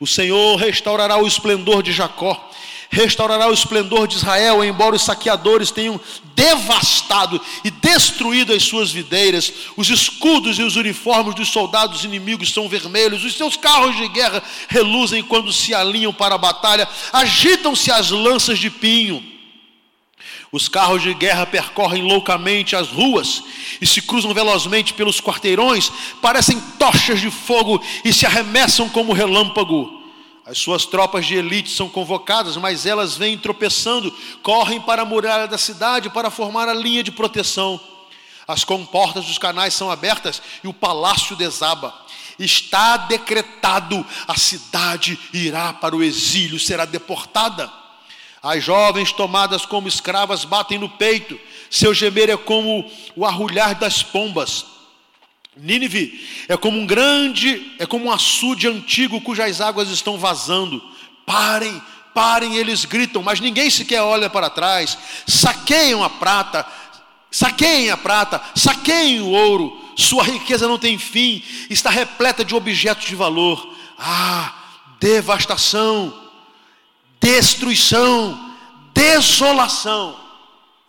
O 0.00 0.08
Senhor 0.08 0.56
restaurará 0.56 1.16
o 1.18 1.26
esplendor 1.26 1.84
de 1.84 1.92
Jacó, 1.92 2.50
restaurará 2.92 3.48
o 3.48 3.54
esplendor 3.54 4.06
de 4.06 4.16
Israel, 4.16 4.62
embora 4.62 4.94
os 4.94 5.02
saqueadores 5.02 5.70
tenham 5.70 5.98
devastado 6.34 7.40
e 7.64 7.70
destruído 7.70 8.52
as 8.52 8.62
suas 8.62 8.92
videiras. 8.92 9.50
Os 9.78 9.88
escudos 9.88 10.58
e 10.58 10.62
os 10.62 10.76
uniformes 10.76 11.34
dos 11.34 11.48
soldados 11.48 12.04
inimigos 12.04 12.52
são 12.52 12.68
vermelhos, 12.68 13.24
os 13.24 13.34
seus 13.34 13.56
carros 13.56 13.96
de 13.96 14.06
guerra 14.08 14.42
reluzem 14.68 15.22
quando 15.22 15.50
se 15.50 15.74
alinham 15.74 16.12
para 16.12 16.34
a 16.34 16.38
batalha, 16.38 16.86
agitam-se 17.10 17.90
as 17.90 18.10
lanças 18.10 18.58
de 18.58 18.68
pinho. 18.68 19.24
Os 20.52 20.68
carros 20.68 21.00
de 21.00 21.14
guerra 21.14 21.46
percorrem 21.46 22.02
loucamente 22.02 22.76
as 22.76 22.88
ruas 22.88 23.42
e 23.80 23.86
se 23.86 24.02
cruzam 24.02 24.34
velozmente 24.34 24.92
pelos 24.92 25.18
quarteirões, 25.18 25.90
parecem 26.20 26.60
tochas 26.78 27.22
de 27.22 27.30
fogo 27.30 27.82
e 28.04 28.12
se 28.12 28.26
arremessam 28.26 28.86
como 28.90 29.14
relâmpago. 29.14 30.01
As 30.52 30.58
suas 30.58 30.84
tropas 30.84 31.24
de 31.24 31.34
elite 31.34 31.70
são 31.70 31.88
convocadas, 31.88 32.58
mas 32.58 32.84
elas 32.84 33.16
vêm 33.16 33.38
tropeçando, 33.38 34.14
correm 34.42 34.78
para 34.82 35.00
a 35.00 35.04
muralha 35.06 35.48
da 35.48 35.56
cidade 35.56 36.10
para 36.10 36.30
formar 36.30 36.68
a 36.68 36.74
linha 36.74 37.02
de 37.02 37.10
proteção. 37.10 37.80
As 38.46 38.62
comportas 38.62 39.24
dos 39.24 39.38
canais 39.38 39.72
são 39.72 39.90
abertas 39.90 40.42
e 40.62 40.68
o 40.68 40.74
palácio 40.74 41.34
desaba. 41.36 41.94
Está 42.38 42.98
decretado: 42.98 44.04
a 44.28 44.36
cidade 44.36 45.18
irá 45.32 45.72
para 45.72 45.96
o 45.96 46.02
exílio, 46.02 46.60
será 46.60 46.84
deportada. 46.84 47.72
As 48.42 48.62
jovens 48.62 49.10
tomadas 49.10 49.64
como 49.64 49.88
escravas 49.88 50.44
batem 50.44 50.76
no 50.76 50.90
peito, 50.90 51.40
seu 51.70 51.94
gemer 51.94 52.28
é 52.28 52.36
como 52.36 52.92
o 53.16 53.24
arrulhar 53.24 53.74
das 53.78 54.02
pombas. 54.02 54.66
Nínive 55.56 56.44
é 56.48 56.56
como 56.56 56.78
um 56.78 56.86
grande, 56.86 57.72
é 57.78 57.86
como 57.86 58.06
um 58.06 58.12
açude 58.12 58.68
antigo 58.68 59.20
cujas 59.20 59.60
águas 59.60 59.90
estão 59.90 60.18
vazando. 60.18 60.82
Parem, 61.26 61.80
parem, 62.14 62.56
eles 62.56 62.84
gritam, 62.84 63.22
mas 63.22 63.40
ninguém 63.40 63.70
sequer 63.70 64.02
olha 64.02 64.30
para 64.30 64.48
trás. 64.48 64.96
Saqueiam 65.26 66.02
a 66.02 66.08
prata, 66.08 66.66
Saqueiem 67.32 67.90
a 67.90 67.96
prata, 67.96 68.42
saqueiem 68.54 69.22
o 69.22 69.30
ouro, 69.30 69.74
sua 69.96 70.22
riqueza 70.22 70.68
não 70.68 70.78
tem 70.78 70.98
fim, 70.98 71.42
está 71.70 71.88
repleta 71.88 72.44
de 72.44 72.54
objetos 72.54 73.06
de 73.06 73.16
valor. 73.16 73.74
Ah, 73.98 74.52
devastação, 75.00 76.12
destruição, 77.18 78.54
desolação. 78.92 80.14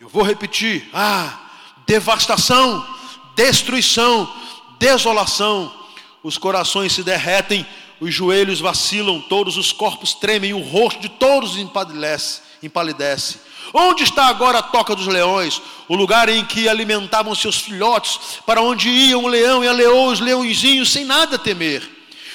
Eu 0.02 0.10
vou 0.10 0.22
repetir: 0.22 0.90
ah, 0.94 1.40
devastação, 1.88 2.86
destruição, 3.38 4.30
desolação. 4.84 5.72
Os 6.22 6.38
corações 6.38 6.92
se 6.92 7.04
derretem, 7.04 7.66
os 8.02 8.14
joelhos 8.14 8.60
vacilam, 8.60 9.22
todos 9.22 9.56
os 9.56 9.72
corpos 9.72 10.14
tremem, 10.14 10.54
o 10.54 10.60
rosto 10.60 11.00
de 11.00 11.08
todos 11.08 11.58
empalidece. 11.58 12.42
empalidece. 12.62 13.40
Onde 13.74 14.04
está 14.04 14.26
agora 14.28 14.60
a 14.60 14.62
toca 14.62 14.94
dos 14.94 15.08
leões, 15.08 15.62
o 15.88 15.96
lugar 15.96 16.28
em 16.28 16.44
que 16.44 16.68
alimentavam 16.68 17.34
seus 17.34 17.58
filhotes, 17.58 18.20
para 18.46 18.62
onde 18.62 18.90
iam 18.90 19.24
o 19.24 19.28
leão 19.28 19.64
e 19.64 19.68
a 19.68 19.72
leoa, 19.72 20.12
os 20.12 20.20
leõezinhos, 20.20 20.92
sem 20.92 21.06
nada 21.06 21.40
temer? 21.40 21.90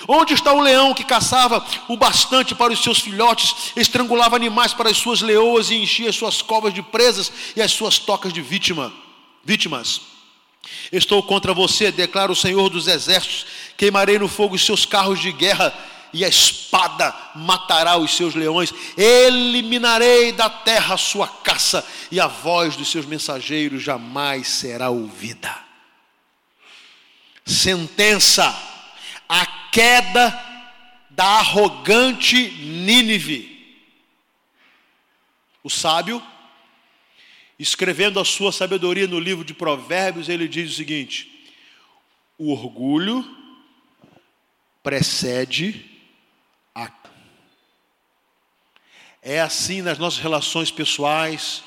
Onde 0.07 0.33
está 0.33 0.52
o 0.52 0.61
leão 0.61 0.95
que 0.95 1.05
caçava 1.05 1.64
o 1.87 1.99
bastante 1.99 2.55
para 2.55 2.73
os 2.73 2.83
seus 2.83 2.99
filhotes, 2.99 3.73
estrangulava 3.76 4.37
animais 4.37 4.73
para 4.73 4.88
as 4.88 4.97
suas 4.97 5.21
leoas 5.21 5.71
e 5.71 5.75
enchia 5.75 6.09
as 6.09 6.17
suas 6.17 6.40
covas 6.40 6.73
de 6.73 6.81
presas 6.81 7.31
e 7.55 7.61
as 7.61 7.73
suas 7.73 7.99
tocas 7.99 8.33
de 8.33 8.40
vítima, 8.40 8.90
vítimas? 9.45 10.18
Estou 10.91 11.23
contra 11.23 11.53
você, 11.53 11.91
declara 11.93 12.33
o 12.33 12.37
Senhor 12.37 12.69
dos 12.71 12.87
Exércitos, 12.87 13.47
queimarei 13.77 14.19
no 14.19 14.29
fogo 14.29 14.55
os 14.55 14.65
seus 14.65 14.85
carros 14.85 15.21
de 15.21 15.33
guerra 15.33 15.75
e 16.13 16.25
a 16.25 16.29
espada 16.29 17.15
matará 17.35 17.97
os 17.97 18.17
seus 18.17 18.35
leões, 18.35 18.73
eliminarei 18.97 20.33
da 20.33 20.49
terra 20.49 20.95
a 20.95 20.99
sua 20.99 21.29
caça, 21.29 21.87
e 22.11 22.19
a 22.19 22.27
voz 22.27 22.77
dos 22.77 22.91
seus 22.91 23.05
mensageiros 23.05 23.83
jamais 23.83 24.49
será 24.49 24.89
ouvida. 24.89 25.55
Sentença: 27.45 28.57
a 29.29 29.47
queda 29.71 30.47
da 31.11 31.25
arrogante 31.25 32.37
Nínive. 32.37 33.57
O 35.63 35.69
sábio, 35.69 36.23
escrevendo 37.59 38.21
a 38.21 38.25
sua 38.25 38.53
sabedoria 38.53 39.07
no 39.07 39.19
livro 39.19 39.45
de 39.45 39.55
Provérbios, 39.55 40.29
ele 40.29 40.47
diz 40.47 40.73
o 40.73 40.77
seguinte: 40.77 41.50
o 42.38 42.53
orgulho 42.53 43.25
precede 44.83 45.99
É 49.23 49.41
assim 49.41 49.83
nas 49.83 49.99
nossas 49.99 50.21
relações 50.21 50.71
pessoais, 50.71 51.62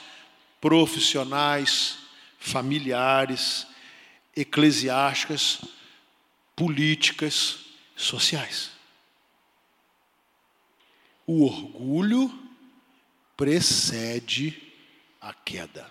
profissionais, 0.60 1.98
familiares, 2.40 3.68
eclesiásticas, 4.36 5.62
políticas, 6.56 7.60
sociais. 7.96 8.72
O 11.28 11.46
orgulho 11.46 12.34
precede 13.38 14.60
a 14.68 14.71
queda. 15.46 15.90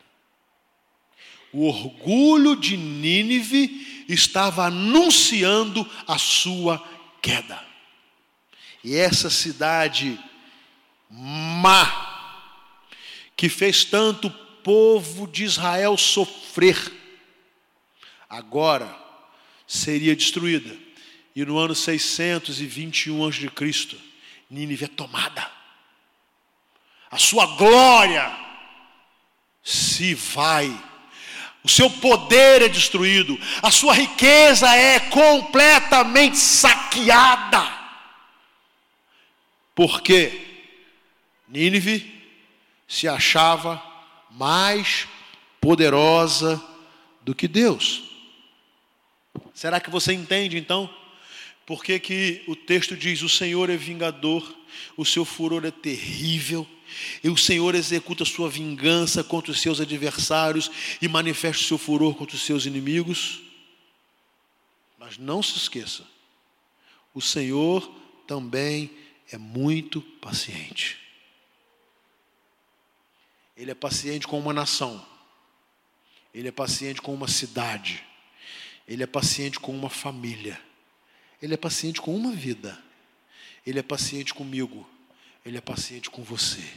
O 1.52 1.66
orgulho 1.66 2.56
de 2.56 2.76
Nínive 2.76 4.04
estava 4.08 4.66
anunciando 4.66 5.88
a 6.06 6.18
sua 6.18 6.82
queda. 7.22 7.64
E 8.82 8.96
essa 8.96 9.28
cidade 9.28 10.18
má, 11.10 12.08
que 13.36 13.48
fez 13.48 13.84
tanto 13.84 14.30
povo 14.62 15.26
de 15.26 15.44
Israel 15.44 15.96
sofrer, 15.96 16.76
agora 18.28 18.96
seria 19.66 20.14
destruída. 20.14 20.76
E 21.34 21.44
no 21.44 21.58
ano 21.58 21.74
621 21.74 23.26
a.C., 23.26 23.96
Nínive 24.50 24.84
é 24.84 24.88
tomada. 24.88 25.48
A 27.10 27.18
sua 27.18 27.46
glória 27.56 28.49
se 29.62 30.14
vai. 30.14 30.70
O 31.62 31.68
seu 31.68 31.90
poder 31.90 32.62
é 32.62 32.68
destruído, 32.68 33.38
a 33.62 33.70
sua 33.70 33.92
riqueza 33.92 34.66
é 34.74 34.98
completamente 34.98 36.38
saqueada. 36.38 37.80
Por 39.74 40.00
quê? 40.00 40.40
Nínive 41.48 42.22
se 42.88 43.06
achava 43.06 43.82
mais 44.30 45.06
poderosa 45.60 46.62
do 47.22 47.34
que 47.34 47.46
Deus. 47.46 48.02
Será 49.54 49.78
que 49.78 49.90
você 49.90 50.12
entende 50.12 50.56
então? 50.56 50.88
Por 51.66 51.84
que, 51.84 51.98
que 52.00 52.42
o 52.48 52.56
texto 52.56 52.96
diz: 52.96 53.22
O 53.22 53.28
Senhor 53.28 53.68
é 53.68 53.76
vingador, 53.76 54.42
o 54.96 55.04
seu 55.04 55.24
furor 55.24 55.64
é 55.64 55.70
terrível, 55.70 56.66
e 57.22 57.28
o 57.28 57.36
Senhor 57.36 57.74
executa 57.74 58.24
sua 58.24 58.48
vingança 58.48 59.22
contra 59.22 59.50
os 59.50 59.60
seus 59.60 59.80
adversários 59.80 60.70
e 61.00 61.08
manifesta 61.08 61.62
o 61.62 61.66
seu 61.66 61.78
furor 61.78 62.14
contra 62.14 62.36
os 62.36 62.42
seus 62.42 62.66
inimigos? 62.66 63.42
Mas 64.98 65.18
não 65.18 65.42
se 65.42 65.56
esqueça, 65.56 66.04
o 67.14 67.20
Senhor 67.20 67.90
também 68.26 68.90
é 69.32 69.38
muito 69.38 70.00
paciente. 70.00 70.98
Ele 73.56 73.70
é 73.70 73.74
paciente 73.74 74.26
com 74.26 74.38
uma 74.38 74.52
nação. 74.52 75.04
Ele 76.32 76.48
é 76.48 76.52
paciente 76.52 77.02
com 77.02 77.12
uma 77.12 77.28
cidade. 77.28 78.02
Ele 78.88 79.02
é 79.02 79.06
paciente 79.06 79.60
com 79.60 79.72
uma 79.72 79.90
família. 79.90 80.60
Ele 81.42 81.54
é 81.54 81.56
paciente 81.56 82.00
com 82.00 82.14
uma 82.14 82.32
vida. 82.32 82.82
Ele 83.66 83.78
é 83.78 83.82
paciente 83.82 84.32
comigo. 84.32 84.88
Ele 85.44 85.58
é 85.58 85.60
paciente 85.60 86.10
com 86.10 86.22
você. 86.22 86.72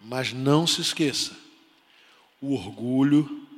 Mas 0.00 0.32
não 0.32 0.66
se 0.66 0.80
esqueça: 0.80 1.36
o 2.40 2.54
orgulho 2.54 3.48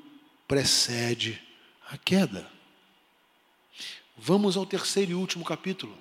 precede 0.47 1.43
a 1.91 1.99
queda. 1.99 2.51
Vamos 4.17 4.57
ao 4.57 4.67
terceiro 4.67 5.13
e 5.13 5.15
último 5.15 5.45
capítulo. 5.45 5.97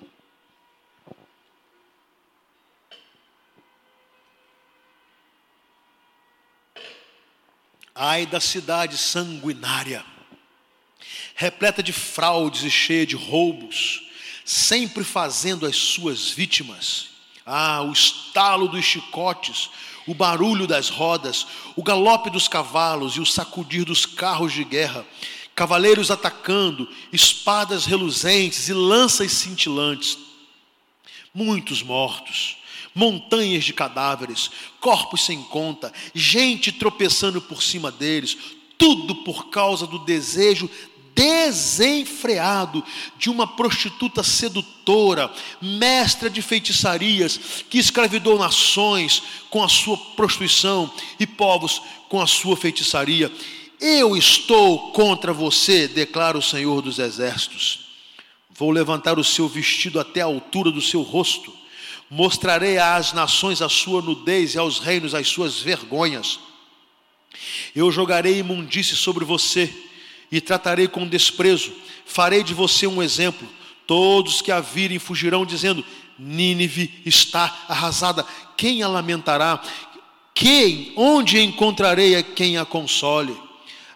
Ai 7.94 8.26
da 8.26 8.40
cidade 8.40 8.96
sanguinária, 8.96 10.04
repleta 11.34 11.82
de 11.82 11.92
fraudes 11.92 12.62
e 12.62 12.70
cheia 12.70 13.04
de 13.04 13.16
roubos, 13.16 14.07
sempre 14.48 15.04
fazendo 15.04 15.66
as 15.66 15.76
suas 15.76 16.30
vítimas. 16.30 17.08
Ah, 17.44 17.82
o 17.82 17.92
estalo 17.92 18.66
dos 18.66 18.82
chicotes, 18.82 19.68
o 20.06 20.14
barulho 20.14 20.66
das 20.66 20.88
rodas, 20.88 21.46
o 21.76 21.82
galope 21.82 22.30
dos 22.30 22.48
cavalos 22.48 23.12
e 23.16 23.20
o 23.20 23.26
sacudir 23.26 23.84
dos 23.84 24.06
carros 24.06 24.54
de 24.54 24.64
guerra, 24.64 25.06
cavaleiros 25.54 26.10
atacando, 26.10 26.88
espadas 27.12 27.84
reluzentes 27.84 28.70
e 28.70 28.72
lanças 28.72 29.32
cintilantes. 29.32 30.16
Muitos 31.34 31.82
mortos, 31.82 32.56
montanhas 32.94 33.66
de 33.66 33.74
cadáveres, 33.74 34.50
corpos 34.80 35.26
sem 35.26 35.42
conta, 35.42 35.92
gente 36.14 36.72
tropeçando 36.72 37.38
por 37.42 37.62
cima 37.62 37.92
deles, 37.92 38.38
tudo 38.78 39.16
por 39.16 39.50
causa 39.50 39.86
do 39.86 39.98
desejo 39.98 40.70
desenfreado 41.18 42.84
de 43.18 43.28
uma 43.28 43.46
prostituta 43.46 44.22
sedutora, 44.22 45.30
mestra 45.60 46.30
de 46.30 46.40
feitiçarias, 46.40 47.64
que 47.68 47.78
escravidou 47.78 48.38
nações 48.38 49.22
com 49.50 49.62
a 49.62 49.68
sua 49.68 49.96
prostituição 49.96 50.92
e 51.18 51.26
povos 51.26 51.82
com 52.08 52.20
a 52.20 52.26
sua 52.26 52.56
feitiçaria. 52.56 53.32
Eu 53.80 54.16
estou 54.16 54.92
contra 54.92 55.32
você, 55.32 55.88
declara 55.88 56.38
o 56.38 56.42
Senhor 56.42 56.82
dos 56.82 56.98
Exércitos. 56.98 57.80
Vou 58.50 58.70
levantar 58.70 59.18
o 59.18 59.24
seu 59.24 59.48
vestido 59.48 59.98
até 60.00 60.20
a 60.20 60.26
altura 60.26 60.70
do 60.70 60.80
seu 60.80 61.02
rosto 61.02 61.58
Mostrarei 62.10 62.78
às 62.78 63.12
nações 63.12 63.60
a 63.60 63.68
sua 63.68 64.00
nudez 64.00 64.54
e 64.54 64.58
aos 64.58 64.78
reinos 64.78 65.14
as 65.14 65.28
suas 65.28 65.60
vergonhas. 65.60 66.40
Eu 67.76 67.92
jogarei 67.92 68.38
imundície 68.38 68.96
sobre 68.96 69.26
você 69.26 69.72
e 70.30 70.40
tratarei 70.40 70.88
com 70.88 71.06
desprezo. 71.06 71.72
Farei 72.04 72.42
de 72.42 72.54
você 72.54 72.86
um 72.86 73.02
exemplo. 73.02 73.48
Todos 73.86 74.42
que 74.42 74.52
a 74.52 74.60
virem 74.60 74.98
fugirão, 74.98 75.46
dizendo: 75.46 75.84
Nínive 76.18 77.02
está 77.04 77.64
arrasada. 77.68 78.26
Quem 78.56 78.82
a 78.82 78.88
lamentará? 78.88 79.62
Quem? 80.34 80.92
Onde 80.96 81.40
encontrarei 81.40 82.16
a 82.16 82.22
quem 82.22 82.58
a 82.58 82.64
console? 82.64 83.36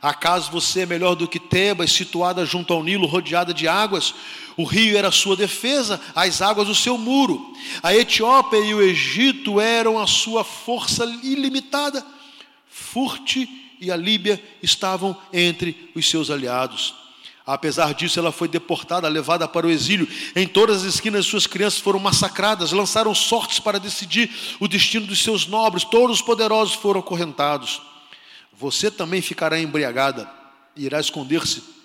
Acaso 0.01 0.51
você 0.51 0.81
é 0.81 0.87
melhor 0.87 1.15
do 1.15 1.29
que 1.29 1.39
Tebas, 1.39 1.93
situada 1.93 2.45
junto 2.45 2.73
ao 2.73 2.83
Nilo, 2.83 3.07
rodeada 3.07 3.55
de 3.55 3.69
águas? 3.69 4.13
O 4.57 4.65
rio 4.65 4.99
era 4.99 5.13
sua 5.13 5.37
defesa, 5.37 6.01
as 6.15 6.43
águas 6.43 6.69
o 6.69 6.75
seu 6.75 6.99
muro. 6.99 7.55
A 7.83 7.95
Etiópia 7.95 8.59
e 8.59 8.75
o 8.75 8.83
Egito 8.83 9.61
eram 9.61 9.99
a 9.99 10.07
sua 10.07 10.43
força 10.43 11.05
ilimitada. 11.23 12.05
Furte 12.69 13.49
e 13.83 13.91
a 13.91 13.97
Líbia 13.97 14.41
estavam 14.63 15.15
entre 15.33 15.91
os 15.93 16.09
seus 16.09 16.31
aliados. 16.31 16.95
Apesar 17.45 17.93
disso, 17.93 18.21
ela 18.21 18.31
foi 18.31 18.47
deportada, 18.47 19.09
levada 19.09 19.49
para 19.49 19.67
o 19.67 19.71
exílio. 19.71 20.09
Em 20.37 20.47
todas 20.47 20.85
as 20.85 20.95
esquinas, 20.95 21.27
suas 21.27 21.49
crianças 21.49 21.81
foram 21.81 21.99
massacradas, 21.99 22.71
lançaram 22.71 23.13
sortes 23.13 23.59
para 23.59 23.81
decidir 23.81 24.31
o 24.61 24.69
destino 24.69 25.05
dos 25.05 25.21
seus 25.21 25.49
nobres. 25.49 25.83
Todos 25.83 26.19
os 26.19 26.23
poderosos 26.23 26.75
foram 26.75 27.01
acorrentados. 27.01 27.83
Você 28.57 28.89
também 28.89 29.21
ficará 29.21 29.59
embriagada 29.59 30.31
e 30.77 30.85
irá 30.85 31.01
esconder-se 31.01 31.82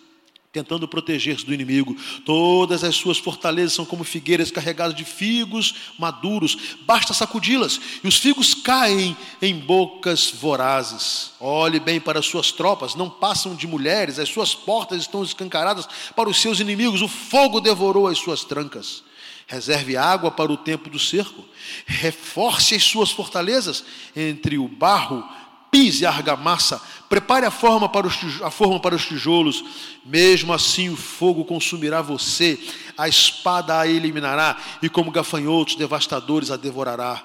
tentando 0.51 0.87
proteger-se 0.87 1.45
do 1.45 1.53
inimigo. 1.53 1.95
Todas 2.25 2.83
as 2.83 2.95
suas 2.95 3.17
fortalezas 3.17 3.73
são 3.73 3.85
como 3.85 4.03
figueiras 4.03 4.49
carregadas 4.49 4.95
de 4.95 5.03
figos 5.03 5.91
maduros, 5.99 6.77
basta 6.85 7.13
sacudi-las 7.13 7.79
e 8.03 8.07
os 8.07 8.17
figos 8.17 8.53
caem 8.53 9.15
em 9.41 9.55
bocas 9.59 10.31
vorazes. 10.31 11.31
Olhe 11.39 11.79
bem 11.79 11.99
para 11.99 12.19
as 12.19 12.25
suas 12.25 12.51
tropas, 12.51 12.95
não 12.95 13.09
passam 13.09 13.55
de 13.55 13.67
mulheres, 13.67 14.19
as 14.19 14.29
suas 14.29 14.55
portas 14.55 15.01
estão 15.01 15.23
escancaradas 15.23 15.87
para 16.15 16.29
os 16.29 16.41
seus 16.41 16.59
inimigos, 16.59 17.01
o 17.01 17.07
fogo 17.07 17.59
devorou 17.59 18.07
as 18.07 18.17
suas 18.17 18.43
trancas. 18.43 19.03
Reserve 19.49 19.95
água 19.95 20.29
para 20.29 20.51
o 20.51 20.57
tempo 20.57 20.89
do 20.89 20.99
cerco, 20.99 21.45
reforce 21.85 22.75
as 22.75 22.83
suas 22.83 23.11
fortalezas 23.11 23.83
entre 24.13 24.57
o 24.57 24.67
barro 24.67 25.23
pise 25.71 26.05
a 26.05 26.09
argamassa, 26.09 26.81
prepare 27.09 27.45
a 27.45 27.51
forma, 27.51 27.89
para 27.89 28.07
os, 28.07 28.41
a 28.41 28.49
forma 28.49 28.79
para 28.79 28.95
os 28.95 29.05
tijolos, 29.05 29.63
mesmo 30.05 30.53
assim 30.53 30.89
o 30.89 30.95
fogo 30.95 31.45
consumirá 31.45 32.01
você, 32.01 32.57
a 32.97 33.07
espada 33.07 33.79
a 33.79 33.87
eliminará, 33.87 34.57
e 34.81 34.89
como 34.89 35.11
gafanhotos 35.11 35.75
devastadores 35.75 36.51
a 36.51 36.57
devorará. 36.57 37.23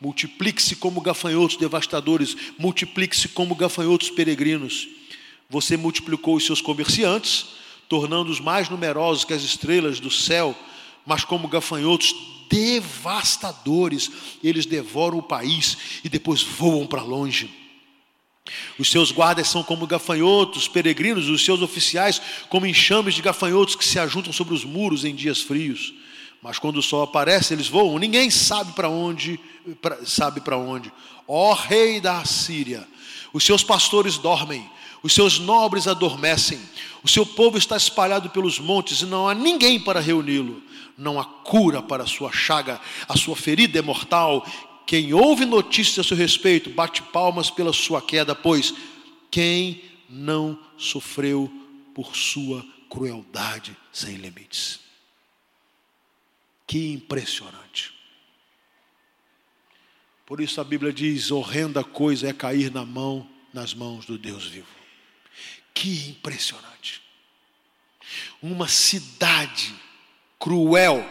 Multiplique-se 0.00 0.76
como 0.76 1.00
gafanhotos 1.00 1.56
devastadores, 1.56 2.36
multiplique-se 2.58 3.28
como 3.28 3.54
gafanhotos 3.54 4.10
peregrinos. 4.10 4.88
Você 5.48 5.76
multiplicou 5.76 6.36
os 6.36 6.44
seus 6.44 6.60
comerciantes, 6.60 7.46
tornando-os 7.88 8.40
mais 8.40 8.68
numerosos 8.68 9.24
que 9.24 9.32
as 9.32 9.42
estrelas 9.42 10.00
do 10.00 10.10
céu, 10.10 10.54
mas 11.06 11.24
como 11.24 11.48
gafanhotos 11.48 12.14
devastadores, 12.50 14.10
eles 14.42 14.66
devoram 14.66 15.18
o 15.18 15.22
país 15.22 15.76
e 16.04 16.08
depois 16.08 16.42
voam 16.42 16.86
para 16.86 17.02
longe. 17.02 17.65
Os 18.78 18.90
seus 18.90 19.10
guardas 19.10 19.48
são 19.48 19.62
como 19.62 19.86
gafanhotos 19.86 20.68
peregrinos, 20.68 21.28
os 21.28 21.44
seus 21.44 21.62
oficiais 21.62 22.20
como 22.48 22.66
enxames 22.66 23.14
de 23.14 23.22
gafanhotos 23.22 23.74
que 23.74 23.84
se 23.84 23.98
ajuntam 23.98 24.32
sobre 24.32 24.54
os 24.54 24.64
muros 24.64 25.04
em 25.04 25.14
dias 25.14 25.40
frios. 25.40 25.94
Mas 26.42 26.58
quando 26.58 26.76
o 26.76 26.82
sol 26.82 27.02
aparece, 27.02 27.54
eles 27.54 27.68
voam, 27.68 27.98
ninguém 27.98 28.30
sabe 28.30 28.72
para 28.72 28.88
onde, 28.88 29.40
pra, 29.80 30.04
sabe 30.04 30.40
para 30.40 30.56
onde. 30.56 30.92
Ó 31.26 31.54
rei 31.54 32.00
da 32.00 32.18
Assíria, 32.18 32.86
os 33.32 33.44
seus 33.44 33.64
pastores 33.64 34.16
dormem, 34.18 34.68
os 35.02 35.12
seus 35.12 35.38
nobres 35.38 35.88
adormecem, 35.88 36.60
o 37.02 37.08
seu 37.08 37.26
povo 37.26 37.58
está 37.58 37.76
espalhado 37.76 38.30
pelos 38.30 38.58
montes 38.58 39.00
e 39.00 39.06
não 39.06 39.28
há 39.28 39.34
ninguém 39.34 39.80
para 39.80 40.00
reuni-lo. 40.00 40.62
Não 40.98 41.20
há 41.20 41.24
cura 41.24 41.82
para 41.82 42.04
a 42.04 42.06
sua 42.06 42.32
chaga, 42.32 42.80
a 43.06 43.16
sua 43.16 43.36
ferida 43.36 43.78
é 43.78 43.82
mortal 43.82 44.46
quem 44.86 45.12
ouve 45.12 45.44
notícias 45.44 46.06
a 46.06 46.08
seu 46.08 46.16
respeito, 46.16 46.70
bate 46.70 47.02
palmas 47.02 47.50
pela 47.50 47.72
sua 47.72 48.00
queda, 48.00 48.36
pois 48.36 48.72
quem 49.30 49.82
não 50.08 50.58
sofreu 50.78 51.50
por 51.92 52.14
sua 52.14 52.64
crueldade 52.88 53.76
sem 53.92 54.14
limites. 54.14 54.78
Que 56.66 56.92
impressionante. 56.92 57.92
Por 60.24 60.40
isso 60.40 60.60
a 60.60 60.64
Bíblia 60.64 60.92
diz: 60.92 61.30
horrenda 61.30 61.82
coisa 61.82 62.28
é 62.28 62.32
cair 62.32 62.70
na 62.72 62.84
mão, 62.84 63.28
nas 63.52 63.74
mãos 63.74 64.06
do 64.06 64.16
Deus 64.16 64.46
vivo. 64.46 64.66
Que 65.74 66.10
impressionante. 66.10 67.02
Uma 68.40 68.68
cidade 68.68 69.74
cruel 70.38 71.04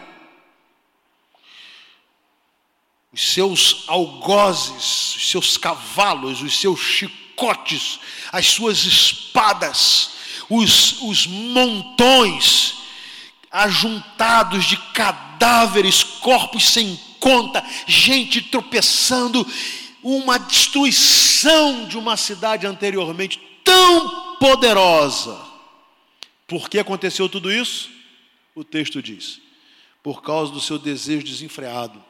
os 3.16 3.32
seus 3.32 3.84
algozes, 3.86 5.16
os 5.16 5.30
seus 5.30 5.56
cavalos, 5.56 6.42
os 6.42 6.60
seus 6.60 6.78
chicotes, 6.78 7.98
as 8.30 8.46
suas 8.46 8.84
espadas, 8.84 10.10
os, 10.50 11.00
os 11.00 11.26
montões 11.26 12.74
ajuntados 13.50 14.66
de 14.66 14.76
cadáveres, 14.92 16.02
corpos 16.02 16.68
sem 16.68 17.00
conta, 17.18 17.64
gente 17.86 18.42
tropeçando, 18.42 19.46
uma 20.02 20.38
destruição 20.38 21.88
de 21.88 21.96
uma 21.96 22.18
cidade 22.18 22.66
anteriormente 22.66 23.40
tão 23.64 24.36
poderosa. 24.36 25.40
Por 26.46 26.68
que 26.68 26.78
aconteceu 26.78 27.30
tudo 27.30 27.50
isso? 27.50 27.88
O 28.54 28.62
texto 28.62 29.02
diz: 29.02 29.40
por 30.02 30.20
causa 30.20 30.52
do 30.52 30.60
seu 30.60 30.78
desejo 30.78 31.24
desenfreado 31.24 32.04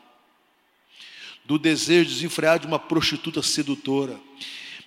do 1.47 1.59
desejo 1.59 2.11
desenfreado 2.11 2.63
de 2.63 2.67
uma 2.67 2.79
prostituta 2.79 3.41
sedutora, 3.43 4.21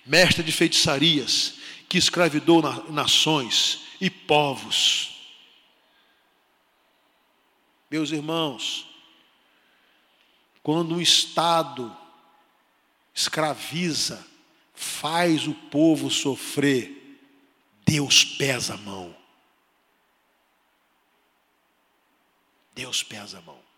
mestra 0.04 0.42
de 0.42 0.52
feitiçarias, 0.52 1.54
que 1.88 1.98
escravidou 1.98 2.62
nações 2.90 3.80
e 4.00 4.10
povos. 4.10 5.10
Meus 7.90 8.12
irmãos, 8.12 8.86
quando 10.62 10.94
um 10.94 11.00
Estado 11.00 11.96
escraviza, 13.14 14.24
faz 14.74 15.48
o 15.48 15.54
povo 15.54 16.10
sofrer, 16.10 17.18
Deus 17.84 18.24
pesa 18.24 18.74
a 18.74 18.78
mão. 18.78 19.16
Deus 22.74 23.02
pesa 23.02 23.38
a 23.38 23.42
mão. 23.42 23.69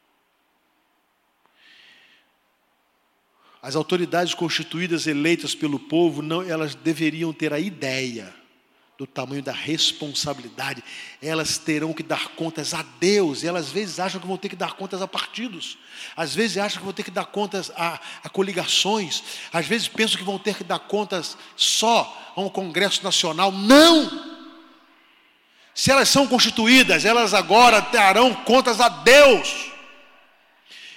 As 3.62 3.76
autoridades 3.76 4.34
constituídas, 4.34 5.06
eleitas 5.06 5.54
pelo 5.54 5.78
povo, 5.78 6.20
não, 6.20 6.42
elas 6.42 6.74
deveriam 6.74 7.32
ter 7.32 7.52
a 7.52 7.60
ideia 7.60 8.34
do 8.98 9.06
tamanho 9.06 9.42
da 9.42 9.52
responsabilidade. 9.52 10.82
Elas 11.22 11.58
terão 11.58 11.92
que 11.92 12.02
dar 12.02 12.30
contas 12.30 12.74
a 12.74 12.84
Deus. 13.00 13.42
E 13.42 13.46
elas 13.46 13.66
às 13.66 13.72
vezes 13.72 14.00
acham 14.00 14.20
que 14.20 14.26
vão 14.26 14.36
ter 14.36 14.48
que 14.48 14.56
dar 14.56 14.74
contas 14.74 15.00
a 15.00 15.06
partidos. 15.06 15.78
Às 16.16 16.34
vezes 16.34 16.58
acham 16.58 16.78
que 16.78 16.84
vão 16.84 16.92
ter 16.92 17.04
que 17.04 17.10
dar 17.10 17.26
contas 17.26 17.70
a, 17.76 18.00
a 18.24 18.28
coligações. 18.28 19.22
Às 19.52 19.66
vezes 19.66 19.86
pensam 19.86 20.18
que 20.18 20.24
vão 20.24 20.40
ter 20.40 20.56
que 20.56 20.64
dar 20.64 20.80
contas 20.80 21.36
só 21.56 22.32
a 22.34 22.40
um 22.40 22.48
Congresso 22.48 23.04
Nacional. 23.04 23.52
Não! 23.52 24.32
Se 25.72 25.90
elas 25.90 26.08
são 26.08 26.26
constituídas, 26.26 27.04
elas 27.04 27.32
agora 27.32 27.80
darão 27.80 28.34
contas 28.34 28.80
a 28.80 28.88
Deus. 28.88 29.72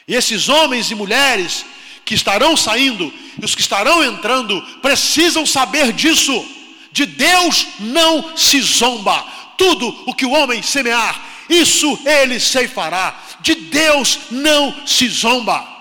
E 0.07 0.15
esses 0.15 0.49
homens 0.49 0.89
e 0.89 0.95
mulheres 0.95 1.65
que 2.05 2.13
estarão 2.13 2.55
saindo 2.55 3.11
e 3.41 3.43
os 3.43 3.55
que 3.55 3.61
estarão 3.61 4.03
entrando 4.03 4.61
precisam 4.81 5.45
saber 5.45 5.91
disso. 5.91 6.45
De 6.91 7.05
Deus 7.05 7.67
não 7.79 8.37
se 8.37 8.61
zomba. 8.61 9.25
Tudo 9.57 10.03
o 10.05 10.13
que 10.13 10.25
o 10.25 10.31
homem 10.31 10.61
semear, 10.61 11.19
isso 11.49 11.99
ele 12.05 12.39
ceifará. 12.39 13.19
De 13.41 13.55
Deus 13.55 14.19
não 14.31 14.85
se 14.85 15.09
zomba. 15.09 15.75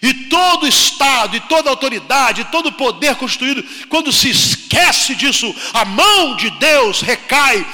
E 0.00 0.12
todo 0.14 0.66
Estado, 0.66 1.36
e 1.36 1.40
toda 1.40 1.70
autoridade, 1.70 2.42
e 2.42 2.44
todo 2.46 2.72
poder 2.72 3.16
constituído, 3.16 3.62
quando 3.88 4.12
se 4.12 4.30
esquece 4.30 5.14
disso, 5.14 5.54
a 5.72 5.84
mão 5.84 6.36
de 6.36 6.50
Deus 6.50 7.00
recai 7.00 7.66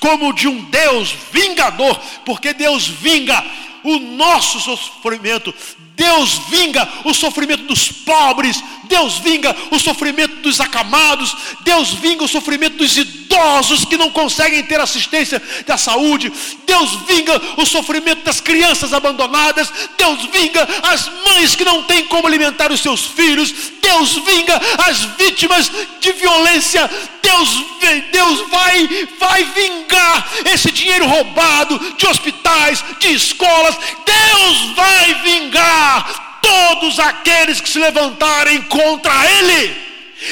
como 0.00 0.32
de 0.32 0.46
um 0.48 0.62
Deus 0.64 1.14
vingador, 1.32 1.98
porque 2.24 2.52
Deus 2.52 2.86
vinga 2.86 3.44
o 3.84 3.98
nosso 3.98 4.58
sofrimento, 4.58 5.54
Deus 5.94 6.40
vinga 6.48 6.88
o 7.04 7.14
sofrimento 7.14 7.64
dos 7.64 7.92
pobres, 7.92 8.62
Deus 8.84 9.18
vinga 9.18 9.54
o 9.70 9.78
sofrimento 9.78 10.36
dos 10.36 10.60
acamados, 10.60 11.36
Deus 11.60 11.90
vinga 11.90 12.24
o 12.24 12.28
sofrimento 12.28 12.78
dos 12.78 12.96
idosos 12.96 13.84
que 13.84 13.96
não 13.96 14.10
conseguem 14.10 14.62
ter 14.64 14.80
assistência 14.80 15.40
da 15.66 15.76
saúde, 15.76 16.32
Deus 16.66 16.90
vinga 17.06 17.40
o 17.58 17.64
sofrimento 17.64 18.24
das 18.24 18.40
crianças 18.40 18.92
abandonadas, 18.92 19.72
Deus 19.96 20.24
vinga 20.32 20.66
as 20.82 21.08
mães 21.26 21.54
que 21.54 21.64
não 21.64 21.84
têm 21.84 22.06
como 22.06 22.26
alimentar 22.26 22.72
os 22.72 22.80
seus 22.80 23.02
filhos, 23.02 23.52
Deus 23.80 24.14
vinga 24.14 24.60
as 24.88 24.98
vítimas 25.16 25.70
de 26.00 26.12
violência, 26.12 26.90
Deus, 27.22 27.64
Deus 28.12 28.48
vai, 28.50 29.08
vai 29.18 29.44
vingar 29.44 30.28
esse 30.46 30.70
dinheiro 30.70 31.06
roubado 31.06 31.78
de 31.96 32.06
hospitais, 32.06 32.84
de 32.98 33.12
escolas, 33.12 33.73
Deus 34.04 34.74
vai 34.74 35.14
vingar 35.22 36.38
todos 36.40 36.98
aqueles 36.98 37.60
que 37.60 37.68
se 37.68 37.78
levantarem 37.78 38.62
contra 38.62 39.12
Ele. 39.30 39.84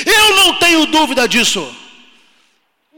Eu 0.07 0.37
não 0.37 0.55
tenho 0.55 0.87
dúvida 0.87 1.29
disso. 1.29 1.67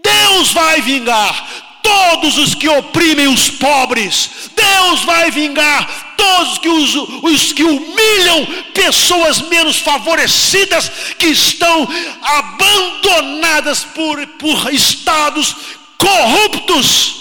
Deus 0.03 0.53
vai 0.53 0.81
vingar 0.83 1.65
todos 1.83 2.39
os 2.39 2.55
que 2.55 2.69
oprimem 2.69 3.29
os 3.29 3.51
pobres. 3.51 4.31
Deus 4.55 5.01
vai 5.05 5.31
vingar 5.31 6.15
todos 6.17 6.59
que 6.59 6.69
os, 6.69 6.95
os 7.23 7.53
que 7.53 7.63
humilham 7.63 8.47
pessoas 8.73 9.41
menos 9.43 9.79
favorecidas 9.79 10.91
que 11.19 11.27
estão 11.27 11.87
abandonadas 12.23 13.85
por, 13.85 14.27
por 14.39 14.73
estados 14.73 15.55
corruptos, 15.99 17.15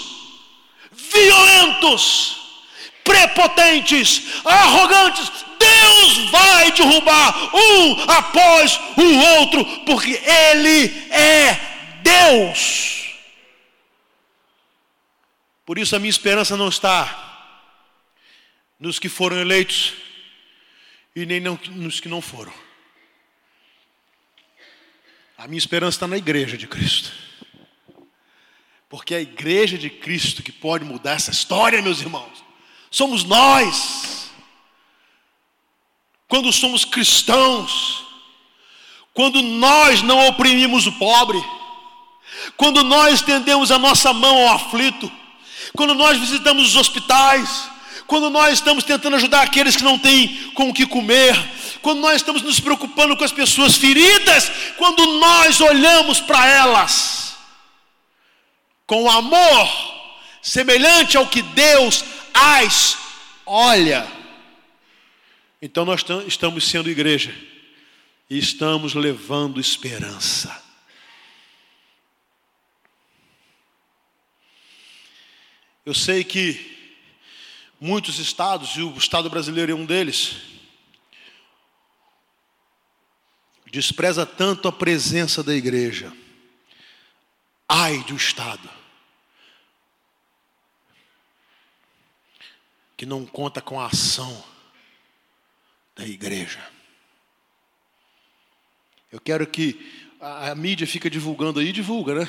violentos, 1.12 2.36
prepotentes, 3.04 4.42
arrogantes. 4.44 5.30
Deus 5.58 6.30
vai 6.30 6.72
derrubar 6.72 7.54
um 7.54 8.10
após 8.10 8.78
o 8.96 9.38
outro, 9.38 9.64
porque 9.84 10.10
Ele 10.12 10.86
é 11.10 12.00
Deus. 12.02 13.14
Por 15.64 15.78
isso 15.78 15.96
a 15.96 15.98
minha 15.98 16.10
esperança 16.10 16.56
não 16.56 16.68
está 16.68 17.20
nos 18.78 18.98
que 18.98 19.08
foram 19.08 19.38
eleitos 19.38 19.94
e 21.16 21.24
nem 21.24 21.40
nos 21.40 22.00
que 22.00 22.08
não 22.08 22.20
foram. 22.20 22.52
A 25.38 25.46
minha 25.46 25.58
esperança 25.58 25.96
está 25.96 26.06
na 26.06 26.18
igreja 26.18 26.56
de 26.56 26.66
Cristo. 26.66 27.12
Porque 28.88 29.14
é 29.14 29.18
a 29.18 29.22
igreja 29.22 29.76
de 29.78 29.90
Cristo 29.90 30.42
que 30.42 30.52
pode 30.52 30.84
mudar 30.84 31.12
essa 31.12 31.30
história, 31.30 31.82
meus 31.82 32.00
irmãos. 32.00 32.43
Somos 32.94 33.24
nós. 33.24 34.30
Quando 36.28 36.52
somos 36.52 36.84
cristãos, 36.84 38.04
quando 39.12 39.42
nós 39.42 40.00
não 40.00 40.28
oprimimos 40.28 40.86
o 40.86 40.92
pobre, 40.92 41.42
quando 42.56 42.84
nós 42.84 43.14
estendemos 43.14 43.72
a 43.72 43.80
nossa 43.80 44.12
mão 44.12 44.46
ao 44.46 44.54
aflito, 44.54 45.10
quando 45.74 45.92
nós 45.92 46.18
visitamos 46.18 46.68
os 46.68 46.76
hospitais, 46.76 47.68
quando 48.06 48.30
nós 48.30 48.54
estamos 48.54 48.84
tentando 48.84 49.16
ajudar 49.16 49.42
aqueles 49.42 49.74
que 49.74 49.82
não 49.82 49.98
têm 49.98 50.52
com 50.54 50.68
o 50.68 50.74
que 50.74 50.86
comer, 50.86 51.34
quando 51.82 51.98
nós 51.98 52.14
estamos 52.14 52.42
nos 52.42 52.60
preocupando 52.60 53.16
com 53.16 53.24
as 53.24 53.32
pessoas 53.32 53.74
feridas, 53.74 54.48
quando 54.76 55.04
nós 55.18 55.60
olhamos 55.60 56.20
para 56.20 56.46
elas 56.46 57.36
com 58.86 59.10
amor 59.10 59.94
semelhante 60.40 61.16
ao 61.16 61.26
que 61.26 61.42
Deus 61.42 62.04
as 62.34 63.04
olha. 63.46 64.10
Então 65.60 65.84
nós 65.84 66.04
estamos 66.26 66.68
sendo 66.68 66.90
igreja 66.90 67.34
e 68.28 68.38
estamos 68.38 68.94
levando 68.94 69.60
esperança. 69.60 70.62
Eu 75.86 75.94
sei 75.94 76.24
que 76.24 76.72
muitos 77.78 78.18
estados, 78.18 78.70
e 78.76 78.82
o 78.82 78.96
estado 78.96 79.28
brasileiro 79.28 79.72
é 79.72 79.74
um 79.74 79.84
deles, 79.84 80.36
despreza 83.70 84.24
tanto 84.24 84.68
a 84.68 84.72
presença 84.72 85.42
da 85.42 85.54
igreja. 85.54 86.12
Ai 87.68 88.02
do 88.04 88.14
estado 88.14 88.83
que 93.04 93.06
não 93.06 93.26
conta 93.26 93.60
com 93.60 93.78
a 93.78 93.84
ação 93.84 94.42
da 95.94 96.06
igreja. 96.06 96.66
Eu 99.12 99.20
quero 99.20 99.46
que 99.46 99.78
a, 100.18 100.52
a 100.52 100.54
mídia 100.54 100.86
fica 100.86 101.10
divulgando 101.10 101.60
aí, 101.60 101.70
divulga, 101.70 102.14
né? 102.14 102.28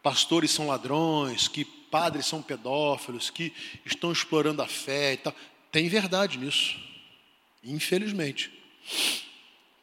Pastores 0.00 0.52
são 0.52 0.68
ladrões, 0.68 1.48
que 1.48 1.64
padres 1.64 2.24
são 2.24 2.40
pedófilos, 2.40 3.30
que 3.30 3.52
estão 3.84 4.12
explorando 4.12 4.62
a 4.62 4.68
fé 4.68 5.14
e 5.14 5.16
tal. 5.16 5.34
Tem 5.72 5.88
verdade 5.88 6.38
nisso, 6.38 6.78
infelizmente. 7.64 8.52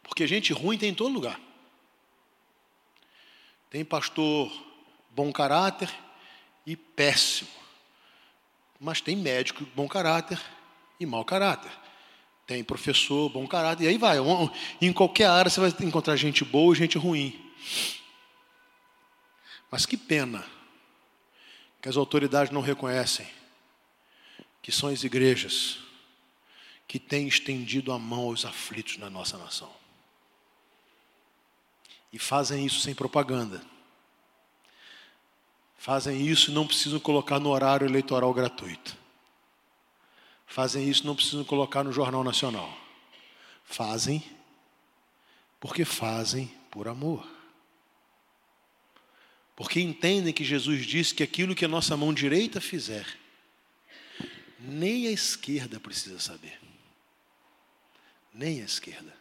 Porque 0.03 0.25
gente 0.25 0.53
ruim 0.53 0.77
tem 0.77 0.91
em 0.91 0.95
todo 0.95 1.13
lugar. 1.13 1.37
Tem 3.69 3.83
pastor 3.83 4.49
bom 5.09 5.33
caráter 5.33 5.93
e 6.65 6.77
péssimo. 6.77 7.61
Mas 8.83 8.99
tem 8.99 9.15
médico 9.15 9.63
bom 9.75 9.87
caráter 9.87 10.41
e 10.99 11.05
mau 11.05 11.23
caráter. 11.23 11.71
Tem 12.47 12.63
professor 12.63 13.29
bom 13.29 13.45
caráter. 13.45 13.83
E 13.83 13.87
aí 13.87 13.97
vai. 13.99 14.17
Em 14.81 14.91
qualquer 14.91 15.27
área 15.27 15.51
você 15.51 15.59
vai 15.59 15.71
encontrar 15.87 16.15
gente 16.15 16.43
boa 16.43 16.73
e 16.73 16.77
gente 16.77 16.97
ruim. 16.97 17.39
Mas 19.69 19.85
que 19.85 19.95
pena 19.95 20.43
que 21.79 21.87
as 21.87 21.95
autoridades 21.95 22.51
não 22.51 22.59
reconhecem 22.59 23.27
que 24.63 24.71
são 24.71 24.89
as 24.89 25.03
igrejas 25.03 25.77
que 26.87 26.97
têm 26.97 27.27
estendido 27.27 27.91
a 27.91 27.99
mão 27.99 28.21
aos 28.21 28.45
aflitos 28.45 28.97
na 28.97 29.11
nossa 29.11 29.37
nação. 29.37 29.71
E 32.11 32.17
fazem 32.17 32.65
isso 32.65 32.79
sem 32.79 32.95
propaganda. 32.95 33.61
Fazem 35.81 36.25
isso 36.25 36.51
e 36.51 36.53
não 36.53 36.67
precisam 36.67 36.99
colocar 36.99 37.39
no 37.39 37.49
horário 37.49 37.87
eleitoral 37.87 38.33
gratuito. 38.33 38.95
Fazem 40.45 40.87
isso 40.87 41.03
e 41.03 41.05
não 41.07 41.15
precisam 41.15 41.43
colocar 41.43 41.83
no 41.83 41.91
Jornal 41.91 42.23
Nacional. 42.23 42.71
Fazem 43.65 44.23
porque 45.59 45.83
fazem 45.83 46.51
por 46.69 46.87
amor 46.87 47.27
porque 49.61 49.79
entendem 49.79 50.33
que 50.33 50.43
Jesus 50.43 50.87
disse 50.87 51.13
que 51.13 51.21
aquilo 51.21 51.53
que 51.53 51.63
a 51.63 51.67
nossa 51.67 51.95
mão 51.95 52.11
direita 52.11 52.59
fizer, 52.59 53.05
nem 54.57 55.05
a 55.05 55.11
esquerda 55.11 55.79
precisa 55.79 56.19
saber. 56.19 56.59
Nem 58.33 58.59
a 58.59 58.65
esquerda. 58.65 59.15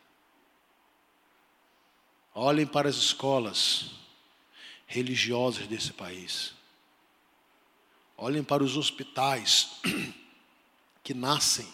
Olhem 2.35 2.67
para 2.67 2.89
as 2.89 2.97
escolas 2.97 3.91
religiosas 4.91 5.69
desse 5.69 5.93
país. 5.93 6.53
Olhem 8.17 8.43
para 8.43 8.65
os 8.65 8.77
hospitais 8.77 9.81
que 11.05 11.15
nascem 11.15 11.67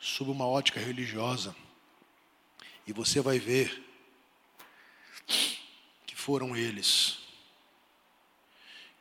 sob 0.00 0.32
uma 0.32 0.44
ótica 0.44 0.80
religiosa. 0.80 1.54
E 2.86 2.92
você 2.92 3.20
vai 3.20 3.38
ver 3.38 3.84
que 6.06 6.16
foram 6.16 6.56
eles 6.56 7.18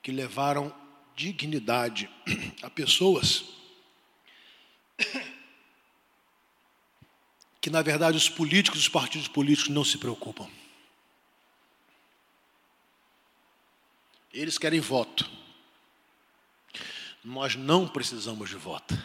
que 0.04 0.12
levaram 0.12 0.74
dignidade 1.16 2.08
a 2.62 2.70
pessoas 2.70 3.46
que, 7.60 7.72
na 7.72 7.82
verdade, 7.82 8.16
os 8.16 8.30
políticos, 8.30 8.82
os 8.82 8.88
partidos 8.88 9.28
políticos 9.28 9.70
não 9.70 9.84
se 9.84 9.98
preocupam. 9.98 10.48
Eles 14.34 14.58
querem 14.58 14.80
voto. 14.80 15.30
Nós 17.24 17.56
não 17.56 17.88
precisamos 17.88 18.50
de 18.50 18.56
voto. 18.56 18.98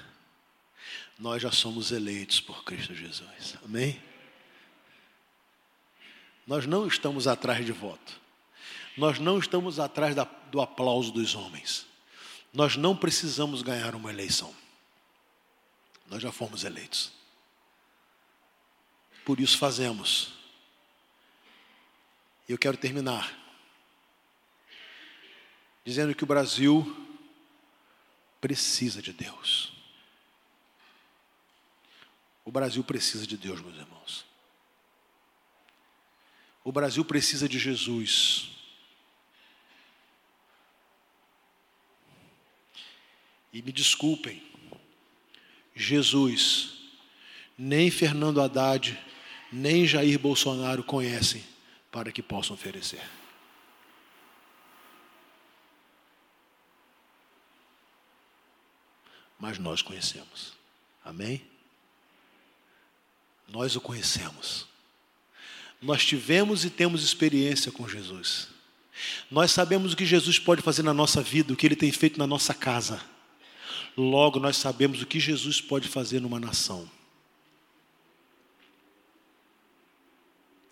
Nós 1.19 1.43
já 1.43 1.53
somos 1.53 1.91
eleitos 1.91 2.41
por 2.41 2.65
Cristo 2.65 2.95
Jesus. 2.95 3.57
Amém? 3.65 4.03
Nós 6.47 6.67
não 6.67 6.87
estamos 6.87 7.27
atrás 7.27 7.65
de 7.65 7.73
voto. 7.73 8.21
Nós 8.97 9.19
não 9.19 9.39
estamos 9.39 9.79
atrás 9.79 10.15
da, 10.15 10.25
do 10.25 10.61
aplauso 10.61 11.13
dos 11.13 11.35
homens. 11.35 11.87
Nós 12.53 12.77
não 12.77 12.97
precisamos 12.97 13.63
ganhar 13.63 13.95
uma 13.95 14.11
eleição. 14.11 14.55
Nós 16.07 16.21
já 16.23 16.31
fomos 16.31 16.65
eleitos. 16.65 17.13
Por 19.25 19.41
isso 19.41 19.57
fazemos. 19.57 20.35
E 22.49 22.53
eu 22.53 22.59
quero 22.59 22.77
terminar 22.77 23.42
dizendo 25.85 26.15
que 26.15 26.25
o 26.25 26.27
Brasil 26.27 26.97
precisa 28.41 29.01
de 29.01 29.13
Deus. 29.13 29.73
O 32.45 32.51
Brasil 32.51 32.83
precisa 32.83 33.27
de 33.27 33.37
Deus, 33.37 33.61
meus 33.61 33.77
irmãos. 33.77 34.25
O 36.65 36.73
Brasil 36.73 37.05
precisa 37.05 37.49
de 37.49 37.59
Jesus. 37.59 38.51
E 43.53 43.61
me 43.63 43.73
desculpem, 43.73 44.43
Jesus, 45.75 46.79
nem 47.57 47.91
Fernando 47.91 48.41
Haddad, 48.41 48.99
nem 49.53 49.87
Jair 49.87 50.19
Bolsonaro 50.19 50.83
conhecem 50.83 51.45
para 51.91 52.11
que 52.11 52.23
possam 52.23 52.55
oferecer. 52.55 53.03
Mas 59.43 59.59
nós 59.59 59.83
conhecemos. 59.83 60.53
Amém? 61.05 61.43
Nós 63.49 63.75
o 63.75 63.81
conhecemos. 63.81 64.69
Nós 65.83 66.05
tivemos 66.05 66.65
e 66.65 66.71
temos 66.71 67.03
experiência 67.03 67.73
com 67.73 67.89
Jesus. 67.89 68.47
Nós 69.29 69.51
sabemos 69.51 69.95
o 69.95 69.97
que 69.97 70.07
Jesus 70.07 70.39
pode 70.39 70.63
fazer 70.63 70.85
na 70.85 70.95
nossa 70.95 71.21
vida, 71.21 71.53
o 71.53 71.57
que 71.57 71.67
ele 71.67 71.75
tem 71.75 71.91
feito 71.91 72.21
na 72.21 72.27
nossa 72.27 72.55
casa. 72.55 73.03
logo 73.97 74.39
nós 74.39 74.57
sabemos 74.57 75.03
o 75.03 75.07
que 75.07 75.19
Jesus 75.19 75.61
pode 75.61 75.89
fazer 75.89 76.21
numa 76.21 76.39
nação. 76.39 76.89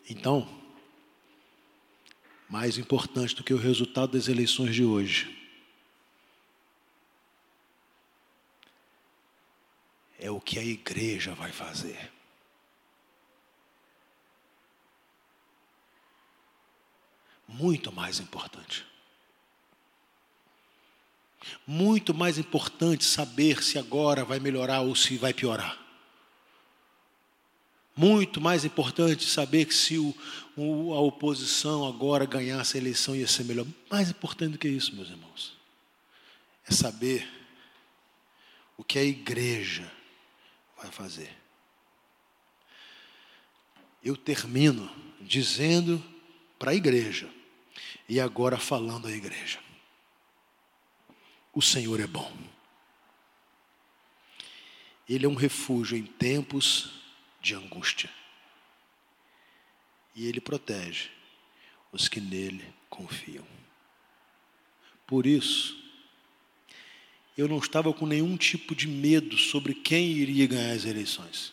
Então, 0.08 0.48
mais 2.48 2.78
importante 2.78 3.34
do 3.34 3.42
que 3.42 3.52
o 3.52 3.58
resultado 3.58 4.12
das 4.12 4.28
eleições 4.28 4.76
de 4.76 4.84
hoje, 4.84 5.39
é 10.20 10.30
o 10.30 10.40
que 10.40 10.58
a 10.58 10.64
igreja 10.64 11.34
vai 11.34 11.50
fazer. 11.50 12.12
Muito 17.48 17.90
mais 17.90 18.20
importante. 18.20 18.86
Muito 21.66 22.12
mais 22.12 22.36
importante 22.38 23.04
saber 23.04 23.62
se 23.62 23.78
agora 23.78 24.24
vai 24.24 24.38
melhorar 24.38 24.82
ou 24.82 24.94
se 24.94 25.16
vai 25.16 25.32
piorar. 25.32 25.78
Muito 27.96 28.40
mais 28.40 28.64
importante 28.64 29.24
saber 29.24 29.64
que 29.64 29.74
se 29.74 29.98
o, 29.98 30.14
o, 30.54 30.92
a 30.92 31.00
oposição 31.00 31.88
agora 31.88 32.26
ganhasse 32.26 32.76
a 32.76 32.80
eleição 32.80 33.16
ia 33.16 33.26
ser 33.26 33.44
melhor. 33.44 33.66
Mais 33.90 34.10
importante 34.10 34.52
do 34.52 34.58
que 34.58 34.68
isso, 34.68 34.94
meus 34.94 35.08
irmãos, 35.08 35.56
é 36.68 36.72
saber 36.72 37.26
o 38.76 38.84
que 38.84 38.98
a 38.98 39.02
igreja 39.02 39.99
vai 40.80 40.90
fazer. 40.90 41.30
Eu 44.02 44.16
termino 44.16 44.90
dizendo 45.20 46.02
para 46.58 46.70
a 46.70 46.74
igreja, 46.74 47.30
e 48.08 48.18
agora 48.18 48.58
falando 48.58 49.06
à 49.06 49.12
igreja: 49.12 49.60
o 51.52 51.60
Senhor 51.60 52.00
é 52.00 52.06
bom. 52.06 52.32
Ele 55.08 55.26
é 55.26 55.28
um 55.28 55.34
refúgio 55.34 55.96
em 55.96 56.06
tempos 56.06 57.02
de 57.40 57.54
angústia. 57.54 58.08
E 60.14 60.26
ele 60.26 60.40
protege 60.40 61.10
os 61.92 62.08
que 62.08 62.20
nele 62.20 62.72
confiam. 62.88 63.46
Por 65.06 65.26
isso, 65.26 65.79
eu 67.36 67.48
não 67.48 67.58
estava 67.58 67.92
com 67.92 68.06
nenhum 68.06 68.36
tipo 68.36 68.74
de 68.74 68.86
medo 68.86 69.36
sobre 69.38 69.74
quem 69.74 70.08
iria 70.08 70.46
ganhar 70.46 70.72
as 70.72 70.84
eleições. 70.84 71.52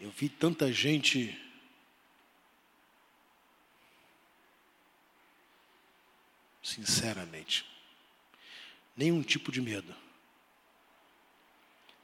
Eu 0.00 0.10
vi 0.10 0.28
tanta 0.28 0.72
gente 0.72 1.38
sinceramente, 6.62 7.66
nenhum 8.96 9.22
tipo 9.22 9.50
de 9.50 9.60
medo. 9.60 9.94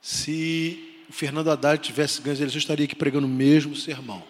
Se 0.01 1.05
o 1.09 1.12
Fernando 1.12 1.51
Haddad 1.51 1.83
tivesse 1.83 2.20
ganho 2.20 2.33
as 2.33 2.40
eleições, 2.40 2.57
eu 2.57 2.61
estaria 2.61 2.85
aqui 2.85 2.94
pregando 2.94 3.27
o 3.27 3.31
mesmo 3.31 3.77
sermão, 3.77 4.27